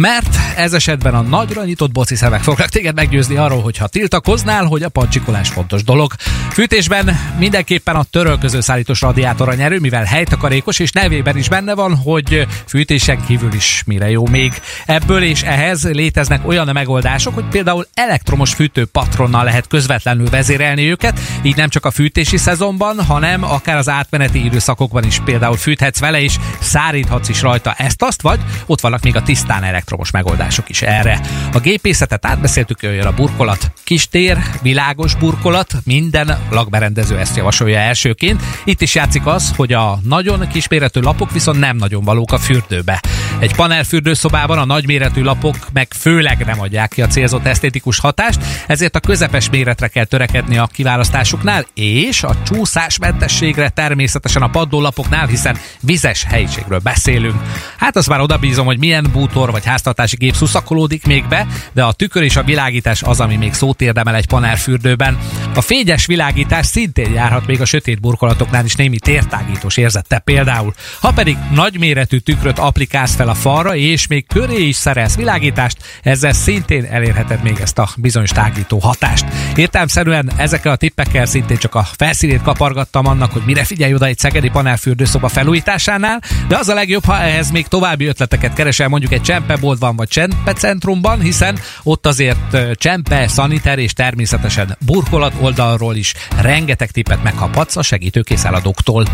mert 0.00 0.38
ez 0.56 0.72
esetben 0.72 1.14
a 1.14 1.20
nagyra 1.20 1.64
nyitott 1.64 1.92
boci 1.92 2.16
szemek 2.16 2.42
fognak 2.42 2.68
téged 2.68 2.94
meggyőzni 2.94 3.36
arról, 3.36 3.62
hogy 3.62 3.76
ha 3.76 3.86
tiltakoznál, 3.86 4.64
hogy 4.64 4.82
a 4.82 4.88
pancsikolás 4.88 5.48
fontos 5.48 5.84
dolog. 5.84 6.12
Fűtésben 6.50 7.18
mindenképpen 7.38 7.96
a 7.96 8.02
törölköző 8.02 8.60
szállítós 8.60 9.00
radiátor 9.00 9.48
a 9.48 9.54
nyerő, 9.54 9.78
mivel 9.78 10.04
helytakarékos, 10.04 10.78
és 10.78 10.92
nevében 10.92 11.36
is 11.36 11.48
benne 11.48 11.74
van, 11.74 11.96
hogy 11.96 12.46
fűtésen 12.66 13.24
kívül 13.26 13.52
is 13.52 13.82
mire 13.86 14.10
jó 14.10 14.26
még. 14.26 14.52
Ebből 14.86 15.22
és 15.22 15.42
ehhez 15.42 15.84
léteznek 15.84 16.46
olyan 16.48 16.68
megoldások, 16.72 17.34
hogy 17.34 17.48
például 17.50 17.86
elektromos 17.94 18.54
fűtő 18.54 18.84
patronnal 18.84 19.44
lehet 19.44 19.66
közvetlenül 19.66 20.30
vezérelni 20.30 20.90
őket, 20.90 21.20
így 21.42 21.56
nem 21.56 21.68
csak 21.68 21.84
a 21.84 21.90
fűtési 21.90 22.36
szezonban, 22.36 23.04
hanem 23.04 23.44
akár 23.44 23.76
az 23.76 23.88
átmeneti 23.88 24.44
időszakokban 24.44 25.04
is 25.04 25.20
például 25.24 25.56
fűthetsz 25.56 26.00
vele, 26.00 26.20
és 26.20 26.36
száríthatsz 26.60 27.28
is 27.28 27.42
rajta 27.42 27.72
ezt-azt, 27.72 28.22
vagy 28.22 28.40
ott 28.66 28.80
vannak 28.80 29.02
még 29.02 29.16
a 29.16 29.22
tisztán 29.22 29.62
elektromos 29.62 29.86
elektromos 29.88 30.10
megoldások 30.10 30.68
is 30.68 30.82
erre. 30.82 31.20
A 31.52 31.58
gépészetet 31.58 32.26
átbeszéltük, 32.26 32.82
jöjjön 32.82 33.06
a 33.06 33.12
burkolat. 33.12 33.72
Kis 33.84 34.08
tér, 34.08 34.38
világos 34.62 35.14
burkolat, 35.14 35.74
minden 35.84 36.38
lakberendező 36.50 37.18
ezt 37.18 37.36
javasolja 37.36 37.78
elsőként. 37.78 38.42
Itt 38.64 38.80
is 38.80 38.94
játszik 38.94 39.26
az, 39.26 39.52
hogy 39.56 39.72
a 39.72 39.98
nagyon 40.02 40.48
kisméretű 40.48 41.00
lapok 41.00 41.32
viszont 41.32 41.58
nem 41.58 41.76
nagyon 41.76 42.04
valók 42.04 42.32
a 42.32 42.38
fürdőbe. 42.38 43.00
Egy 43.38 43.54
panelfürdőszobában 43.54 44.58
a 44.58 44.64
nagyméretű 44.64 45.22
lapok 45.22 45.56
meg 45.72 45.88
főleg 45.98 46.44
nem 46.46 46.60
adják 46.60 46.90
ki 46.90 47.02
a 47.02 47.06
célzott 47.06 47.46
esztétikus 47.46 47.98
hatást, 47.98 48.40
ezért 48.66 48.96
a 48.96 49.00
közepes 49.00 49.50
méretre 49.50 49.88
kell 49.88 50.04
törekedni 50.04 50.58
a 50.58 50.68
kiválasztásuknál, 50.72 51.66
és 51.74 52.22
a 52.22 52.36
csúszásmentességre 52.44 53.68
természetesen 53.68 54.42
a 54.42 54.48
padlólapoknál, 54.48 55.26
hiszen 55.26 55.58
vizes 55.80 56.24
helyiségről 56.24 56.78
beszélünk. 56.78 57.42
Hát 57.76 57.96
az 57.96 58.06
már 58.06 58.20
odabízom, 58.20 58.66
hogy 58.66 58.78
milyen 58.78 59.06
bútor 59.12 59.50
vagy 59.50 59.64
háztartási 59.78 60.16
gép 60.16 60.34
szuszakolódik 60.34 61.06
még 61.06 61.28
be, 61.28 61.46
de 61.72 61.84
a 61.84 61.92
tükör 61.92 62.22
és 62.22 62.36
a 62.36 62.42
világítás 62.42 63.02
az, 63.02 63.20
ami 63.20 63.36
még 63.36 63.54
szót 63.54 63.80
érdemel 63.80 64.14
egy 64.14 64.26
panelfürdőben. 64.26 65.18
A 65.54 65.60
fényes 65.60 66.06
világítás 66.06 66.66
szintén 66.66 67.12
járhat 67.12 67.46
még 67.46 67.60
a 67.60 67.64
sötét 67.64 68.00
burkolatoknál 68.00 68.64
is 68.64 68.74
némi 68.74 68.98
tértágítós 68.98 69.76
érzette 69.76 70.18
például. 70.18 70.74
Ha 71.00 71.12
pedig 71.12 71.36
nagyméretű 71.54 72.18
tükröt 72.18 72.58
applikálsz 72.58 73.14
fel 73.14 73.28
a 73.28 73.34
falra, 73.34 73.74
és 73.74 74.06
még 74.06 74.26
köré 74.26 74.66
is 74.66 74.76
szerelsz 74.76 75.16
világítást, 75.16 75.76
ezzel 76.02 76.32
szintén 76.32 76.84
elérheted 76.84 77.42
még 77.42 77.58
ezt 77.60 77.78
a 77.78 77.88
bizonyos 77.96 78.30
tágító 78.30 78.78
hatást. 78.78 79.26
Értelmszerűen 79.56 80.30
ezekkel 80.36 80.72
a 80.72 80.76
tippekkel 80.76 81.26
szintén 81.26 81.56
csak 81.56 81.74
a 81.74 81.86
felszínét 81.96 82.42
kapargattam 82.42 83.06
annak, 83.06 83.32
hogy 83.32 83.42
mire 83.46 83.64
figyelj 83.64 83.94
oda 83.94 84.06
egy 84.06 84.18
szegedi 84.18 84.48
panelfürdőszoba 84.48 85.28
felújításánál, 85.28 86.22
de 86.48 86.56
az 86.56 86.68
a 86.68 86.74
legjobb, 86.74 87.04
ha 87.04 87.18
ehhez 87.18 87.50
még 87.50 87.66
további 87.66 88.06
ötleteket 88.06 88.52
keresel 88.52 88.88
mondjuk 88.88 89.12
egy 89.12 89.22
csempeboltban 89.68 89.96
vagy 89.96 90.08
csempecentrumban, 90.08 91.20
hiszen 91.20 91.58
ott 91.82 92.06
azért 92.06 92.56
csempe, 92.74 93.28
szaniter 93.28 93.78
és 93.78 93.92
természetesen 93.92 94.76
burkolat 94.86 95.32
oldalról 95.40 95.96
is 95.96 96.14
rengeteg 96.40 96.90
tippet 96.90 97.22
megkaphatsz 97.22 97.76
a 97.76 97.82
segítőkész 97.82 98.44
eladóktól. 98.44 99.04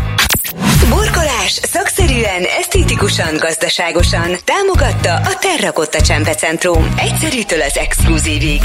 Burkolás 0.89 1.51
szakszerűen, 1.51 2.43
esztétikusan, 2.59 3.37
gazdaságosan 3.37 4.35
támogatta 4.43 5.13
a 5.13 5.37
Terrakotta 5.39 6.01
Csempecentrum. 6.01 6.93
Egyszerűtől 6.97 7.61
az 7.61 7.77
exkluzívig. 7.77 8.61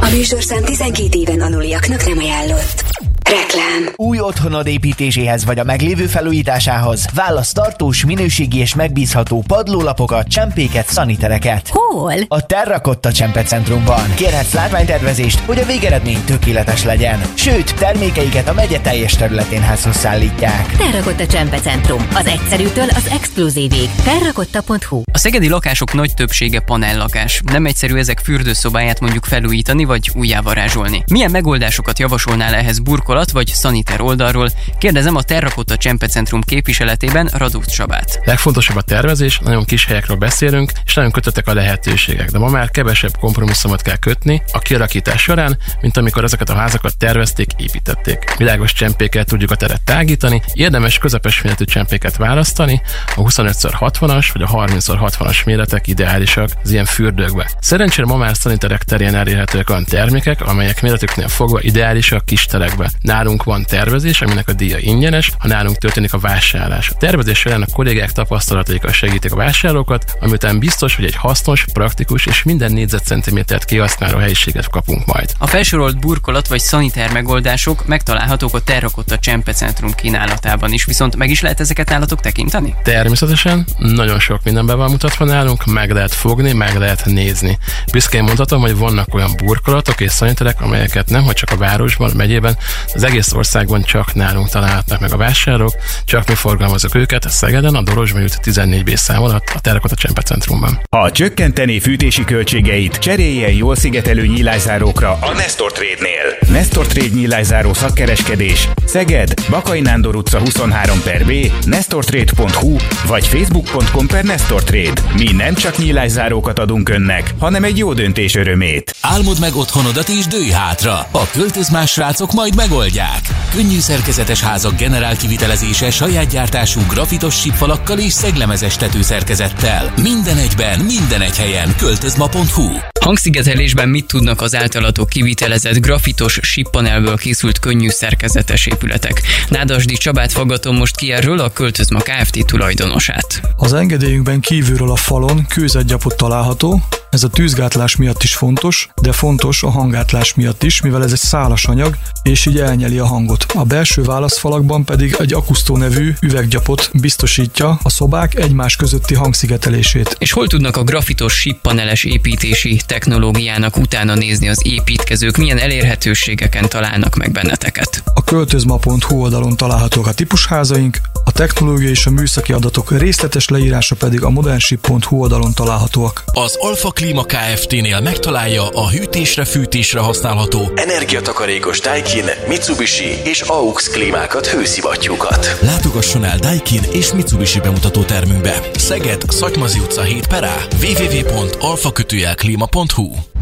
A 0.00 0.08
műsorszám 0.10 0.64
12 0.64 1.18
éven 1.18 1.40
aluliaknak 1.40 2.06
nem 2.06 2.18
ajánlott. 2.18 2.84
Reklám. 3.30 3.92
Új 3.96 4.20
otthonod 4.20 4.66
építéséhez 4.66 5.44
vagy 5.44 5.58
a 5.58 5.64
meglévő 5.64 6.06
felújításához 6.06 7.06
válasz 7.14 7.52
tartós, 7.52 8.04
minőségi 8.04 8.58
és 8.58 8.74
megbízható 8.74 9.44
padlólapokat, 9.46 10.28
csempéket, 10.28 10.86
szanitereket. 10.86 11.68
Hol? 11.68 12.12
A 12.28 12.46
Terrakotta 12.46 13.12
Csempecentrumban. 13.12 14.14
Kérhetsz 14.14 14.52
látványtervezést, 14.52 15.38
hogy 15.38 15.58
a 15.58 15.64
végeredmény 15.64 16.24
tökéletes 16.24 16.84
legyen. 16.84 17.20
Sőt, 17.34 17.74
termékeiket 17.74 18.48
a 18.48 18.52
megye 18.52 18.80
teljes 18.80 19.12
területén 19.12 19.62
házhoz 19.62 19.96
szállítják. 19.96 20.76
Terrakotta 20.76 21.26
Csempecentrum. 21.26 22.06
Az 22.14 22.26
egyszerűtől 22.26 22.88
az 22.88 23.08
exkluzívig. 23.12 23.90
Terrakotta.hu 24.04 25.02
A 25.12 25.18
szegedi 25.18 25.48
lakások 25.48 25.92
nagy 25.92 26.14
többsége 26.14 26.60
panellakás. 26.60 27.40
Nem 27.52 27.66
egyszerű 27.66 27.96
ezek 27.96 28.18
fürdőszobáját 28.18 29.00
mondjuk 29.00 29.24
felújítani 29.24 29.84
vagy 29.84 30.10
újjávarázsolni. 30.14 31.04
Milyen 31.10 31.30
megoldásokat 31.30 31.98
javasolnál 31.98 32.54
ehhez 32.54 32.78
burkolat 33.14 33.46
vagy 33.46 33.54
szaniter 33.54 34.00
oldalról? 34.00 34.48
Kérdezem 34.78 35.16
a 35.16 35.22
Terrakotta 35.22 35.76
Csempecentrum 35.76 36.40
képviseletében 36.40 37.30
Radúc 37.32 37.70
Csabát. 37.70 38.20
Legfontosabb 38.24 38.76
a 38.76 38.82
tervezés, 38.82 39.38
nagyon 39.38 39.64
kis 39.64 39.86
helyekről 39.86 40.16
beszélünk, 40.16 40.72
és 40.84 40.94
nagyon 40.94 41.10
kötöttek 41.10 41.46
a 41.46 41.54
lehetőségek, 41.54 42.30
de 42.30 42.38
ma 42.38 42.48
már 42.48 42.70
kevesebb 42.70 43.16
kompromisszumot 43.20 43.82
kell 43.82 43.96
kötni 43.96 44.42
a 44.52 44.58
kialakítás 44.58 45.22
során, 45.22 45.58
mint 45.80 45.96
amikor 45.96 46.24
ezeket 46.24 46.50
a 46.50 46.54
házakat 46.54 46.98
tervezték, 46.98 47.50
építették. 47.56 48.34
Világos 48.36 48.72
csempékkel 48.72 49.24
tudjuk 49.24 49.50
a 49.50 49.54
teret 49.54 49.84
tágítani, 49.84 50.42
érdemes 50.52 50.98
közepes 50.98 51.42
méretű 51.42 51.64
csempéket 51.64 52.16
választani, 52.16 52.82
a 53.16 53.22
25x60-as 53.22 54.26
vagy 54.32 54.42
a 54.42 54.48
30x60-as 54.48 55.44
méretek 55.44 55.86
ideálisak 55.86 56.48
az 56.62 56.70
ilyen 56.70 56.84
fürdőkbe. 56.84 57.50
Szerencsére 57.60 58.06
ma 58.06 58.16
már 58.16 58.36
szaniterek 58.36 58.82
terén 58.82 59.14
elérhetőek 59.14 59.70
olyan 59.70 59.84
termékek, 59.84 60.40
amelyek 60.40 60.82
méretüknél 60.82 61.28
fogva 61.28 61.60
ideálisak 61.60 62.24
kis 62.24 62.46
terekbe. 62.46 62.90
Nálunk 63.04 63.42
van 63.42 63.64
tervezés, 63.64 64.20
aminek 64.20 64.48
a 64.48 64.52
díja 64.52 64.78
ingyenes, 64.78 65.32
ha 65.38 65.48
nálunk 65.48 65.76
történik 65.76 66.12
a 66.12 66.18
vásárlás. 66.18 66.90
A 66.90 66.94
tervezés 66.94 67.38
során 67.38 67.62
a 67.62 67.72
kollégák 67.72 68.12
tapasztalataikkal 68.12 68.92
segítik 68.92 69.32
a 69.32 69.36
vásárlókat, 69.36 70.16
amiután 70.20 70.58
biztos, 70.58 70.96
hogy 70.96 71.04
egy 71.04 71.14
hasznos, 71.14 71.64
praktikus 71.72 72.26
és 72.26 72.42
minden 72.42 72.72
négyzetcentimétert 72.72 73.64
kihasználó 73.64 74.18
helyiséget 74.18 74.68
kapunk 74.68 75.06
majd. 75.06 75.32
A 75.38 75.46
felsorolt 75.46 75.98
burkolat 75.98 76.48
vagy 76.48 76.60
szaniter 76.60 77.12
megoldások 77.12 77.86
megtalálhatók 77.86 78.54
a 78.54 78.60
Terrakotta 78.60 79.18
Csempecentrum 79.18 79.92
kínálatában 79.92 80.72
is, 80.72 80.84
viszont 80.84 81.16
meg 81.16 81.30
is 81.30 81.40
lehet 81.40 81.60
ezeket 81.60 81.88
nálatok 81.88 82.20
tekinteni? 82.20 82.74
Természetesen 82.82 83.66
nagyon 83.78 84.18
sok 84.18 84.40
mindenben 84.44 84.76
van 84.76 84.90
mutatva 84.90 85.24
nálunk, 85.24 85.64
meg 85.64 85.90
lehet 85.90 86.14
fogni, 86.14 86.52
meg 86.52 86.78
lehet 86.78 87.04
nézni. 87.04 87.58
Büszkén 87.92 88.22
mondhatom, 88.22 88.60
hogy 88.60 88.76
vannak 88.76 89.14
olyan 89.14 89.30
burkolatok 89.36 90.00
és 90.00 90.12
szaniterek, 90.12 90.60
amelyeket 90.60 91.08
nem 91.10 91.22
hogy 91.22 91.34
csak 91.34 91.50
a 91.50 91.56
városban, 91.56 92.10
megyében, 92.16 92.56
az 92.94 93.02
egész 93.02 93.32
országban 93.32 93.82
csak 93.82 94.14
nálunk 94.14 94.48
találhatnak 94.48 95.00
meg 95.00 95.12
a 95.12 95.16
vásárok, 95.16 95.72
csak 96.04 96.28
mi 96.28 96.34
forgalmazok 96.34 96.94
őket 96.94 97.30
Szegeden, 97.30 97.74
a 97.74 97.82
Dorosban 97.82 98.22
út 98.22 98.38
14B 98.42 98.94
szám 98.94 99.22
alatt, 99.22 99.52
a 99.54 99.60
Terrakotta 99.60 99.94
Csempecentrumban. 99.94 100.80
Ha 100.90 101.10
csökkenteni 101.10 101.80
fűtési 101.80 102.24
költségeit, 102.24 102.98
cseréljen 102.98 103.52
jól 103.52 103.76
szigetelő 103.76 104.26
nyílászárókra 104.26 105.18
a 105.20 105.32
Nestor 105.32 105.72
Trade-nél. 105.72 106.52
Nestor 106.58 106.86
Trade 106.86 107.14
nyílászáró 107.14 107.74
szakkereskedés 107.74 108.68
Szeged, 108.86 109.34
Bakai 109.50 109.80
Nándor 109.80 110.16
utca 110.16 110.38
23 110.38 111.02
per 111.02 111.24
B, 111.24 111.32
nestortrade.hu 111.64 112.76
vagy 113.06 113.26
facebook.com 113.26 114.06
per 114.06 114.24
Nestor 114.24 114.62
Trade. 114.62 115.02
Mi 115.16 115.32
nem 115.32 115.54
csak 115.54 115.78
nyílászárókat 115.78 116.58
adunk 116.58 116.88
önnek, 116.88 117.34
hanem 117.38 117.64
egy 117.64 117.78
jó 117.78 117.92
döntés 117.92 118.34
örömét. 118.34 118.96
Álmod 119.00 119.40
meg 119.40 119.54
otthonodat 119.56 120.08
és 120.08 120.26
dőj 120.26 120.50
hátra. 120.50 121.06
A 121.10 121.30
költözmás 121.32 121.90
srácok 121.90 122.32
majd 122.32 122.54
megoldják. 122.84 123.50
Könnyű 123.50 123.78
szerkezetes 123.78 124.40
házak 124.40 124.76
generál 124.76 125.16
kivitelezése 125.16 125.90
saját 125.90 126.26
gyártású 126.26 126.80
grafitos 126.88 127.40
sípfalakkal 127.40 127.98
és 127.98 128.12
szeglemezes 128.12 128.76
tetőszerkezettel. 128.76 129.92
Minden 130.02 130.36
egyben, 130.36 130.80
minden 130.80 131.20
egy 131.20 131.36
helyen. 131.36 131.76
Költözma.hu 131.76 132.93
Hangszigetelésben 133.04 133.88
mit 133.88 134.06
tudnak 134.06 134.40
az 134.40 134.54
általatok 134.54 135.08
kivitelezett 135.08 135.80
grafitos 135.80 136.38
sippanelből 136.42 137.16
készült 137.16 137.58
könnyű 137.58 137.88
szerkezetes 137.88 138.66
épületek? 138.66 139.22
Nádasdi 139.48 139.94
Csabát 139.94 140.32
fogatom 140.32 140.76
most 140.76 140.96
ki 140.96 141.12
erről 141.12 141.38
a 141.38 141.52
Költözma 141.52 141.98
Kft. 141.98 142.46
tulajdonosát. 142.46 143.40
Az 143.56 143.72
engedélyünkben 143.72 144.40
kívülről 144.40 144.90
a 144.90 144.96
falon 144.96 145.46
kőzetgyapot 145.46 146.16
található, 146.16 146.82
ez 147.14 147.24
a 147.24 147.28
tűzgátlás 147.28 147.96
miatt 147.96 148.22
is 148.22 148.34
fontos, 148.34 148.88
de 149.02 149.12
fontos 149.12 149.62
a 149.62 149.70
hangátlás 149.70 150.34
miatt 150.34 150.62
is, 150.62 150.80
mivel 150.80 151.02
ez 151.02 151.12
egy 151.12 151.18
szálas 151.18 151.64
anyag, 151.64 151.96
és 152.22 152.46
így 152.46 152.58
elnyeli 152.58 152.98
a 152.98 153.06
hangot. 153.06 153.46
A 153.54 153.64
belső 153.64 154.02
válaszfalakban 154.02 154.84
pedig 154.84 155.16
egy 155.18 155.32
akusztó 155.32 155.76
nevű 155.76 156.14
üveggyapot 156.20 156.90
biztosítja 156.92 157.78
a 157.82 157.90
szobák 157.90 158.34
egymás 158.34 158.76
közötti 158.76 159.14
hangszigetelését. 159.14 160.16
És 160.18 160.32
hol 160.32 160.46
tudnak 160.46 160.76
a 160.76 160.82
grafitos 160.82 161.32
sippaneles 161.32 162.04
építési 162.04 162.80
technológiának 162.94 163.76
utána 163.76 164.14
nézni 164.14 164.48
az 164.48 164.60
építkezők, 164.66 165.36
milyen 165.36 165.58
elérhetőségeken 165.58 166.68
találnak 166.68 167.14
meg 167.14 167.32
benneteket? 167.32 168.02
A 168.14 168.24
költözma.hu 168.24 169.16
oldalon 169.16 169.56
találhatók 169.56 170.06
a 170.06 170.12
típusházaink, 170.12 171.00
a 171.24 171.32
technológiai 171.32 171.90
és 171.90 172.06
a 172.06 172.10
műszaki 172.10 172.52
adatok 172.52 172.98
részletes 172.98 173.48
leírása 173.48 173.94
pedig 173.94 174.22
a 174.22 174.30
modernship.hu 174.30 175.20
oldalon 175.20 175.54
találhatóak. 175.54 176.22
Az 176.26 176.56
Alfa 176.58 176.90
Klima 176.90 177.24
Kft-nél 177.24 178.00
megtalálja 178.00 178.68
a 178.68 178.90
hűtésre-fűtésre 178.90 180.00
használható 180.00 180.72
energiatakarékos 180.74 181.80
Daikin, 181.80 182.24
Mitsubishi 182.48 183.20
és 183.24 183.40
AUX 183.40 183.88
klímákat, 183.88 184.46
hőszivattyúkat. 184.46 185.58
Látogasson 185.60 186.24
el 186.24 186.38
Daikin 186.38 186.82
és 186.92 187.12
Mitsubishi 187.12 187.60
bemutató 187.60 188.02
termünkbe. 188.02 188.60
Szeged, 188.74 189.22
Szatymazi 189.28 189.78
utca 189.78 190.02
7 190.02 190.26
perá, 190.26 190.56
www.alfakötőjelklima.hu 190.82 193.33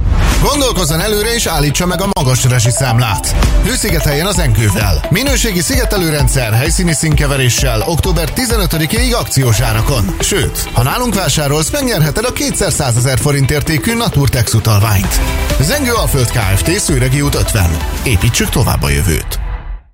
Gondolkozzon 0.42 1.00
előre 1.00 1.34
és 1.34 1.46
állítsa 1.46 1.86
meg 1.86 2.00
a 2.00 2.08
magas 2.12 2.44
rezsiszámlát. 2.44 3.34
Hőszigeteljen 3.64 4.26
az 4.26 4.38
enkővel. 4.38 5.04
Minőségi 5.10 5.60
szigetelőrendszer 5.60 6.52
helyszíni 6.52 6.92
színkeveréssel 6.92 7.82
október 7.86 8.28
15-ig 8.34 9.14
akciós 9.18 9.60
árakon. 9.60 10.14
Sőt, 10.20 10.68
ha 10.72 10.82
nálunk 10.82 11.14
vásárolsz, 11.14 11.70
megnyerheted 11.70 12.24
a 12.24 12.32
200 12.32 12.96
ezer 12.96 13.18
forint 13.18 13.50
értékű 13.50 13.94
Naturtex 13.94 14.54
utalványt. 14.54 15.20
Zengő 15.60 15.92
Alföld 15.92 16.30
Kft. 16.30 16.78
Szőregi 16.78 17.20
út 17.20 17.34
50. 17.34 17.76
Építsük 18.02 18.48
tovább 18.48 18.82
a 18.82 18.88
jövőt. 18.88 19.41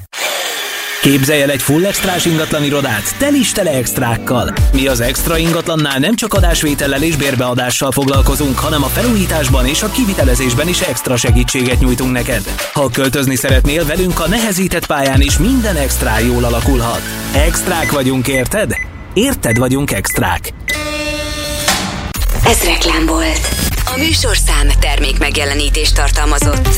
Képzelj 1.03 1.43
el 1.43 1.51
egy 1.51 1.63
full 1.63 1.85
extrás 1.85 2.25
ingatlan 2.25 2.65
irodát, 2.65 3.17
tel 3.19 3.35
is 3.35 3.53
tele 3.53 3.71
extrákkal. 3.71 4.55
Mi 4.73 4.87
az 4.87 5.01
extra 5.01 5.39
ingatlannál 5.39 5.99
nem 5.99 6.15
csak 6.15 6.35
adásvétellel 6.35 7.03
és 7.03 7.17
bérbeadással 7.17 7.91
foglalkozunk, 7.91 8.59
hanem 8.59 8.83
a 8.83 8.87
felújításban 8.87 9.67
és 9.67 9.83
a 9.83 9.91
kivitelezésben 9.91 10.69
is 10.69 10.81
extra 10.81 11.17
segítséget 11.17 11.81
nyújtunk 11.81 12.13
neked. 12.13 12.43
Ha 12.73 12.89
költözni 12.89 13.35
szeretnél 13.35 13.87
velünk 13.87 14.21
a 14.21 14.29
nehezített 14.29 14.87
pályán 14.87 15.21
is 15.21 15.39
minden 15.39 15.77
extra 15.77 16.19
jól 16.19 16.45
alakulhat. 16.45 17.03
Extrák 17.35 17.93
vagyunk, 17.93 18.29
érted? 18.29 18.75
Érted 19.15 19.59
vagyunk 19.59 19.91
extrák. 19.91 20.53
Ez 22.45 22.65
reklám 22.65 23.07
volt. 23.07 23.49
A 23.85 23.99
műsorszám 23.99 24.69
termék 24.81 25.19
megjelenítést 25.19 25.95
tartalmazott. 25.95 26.69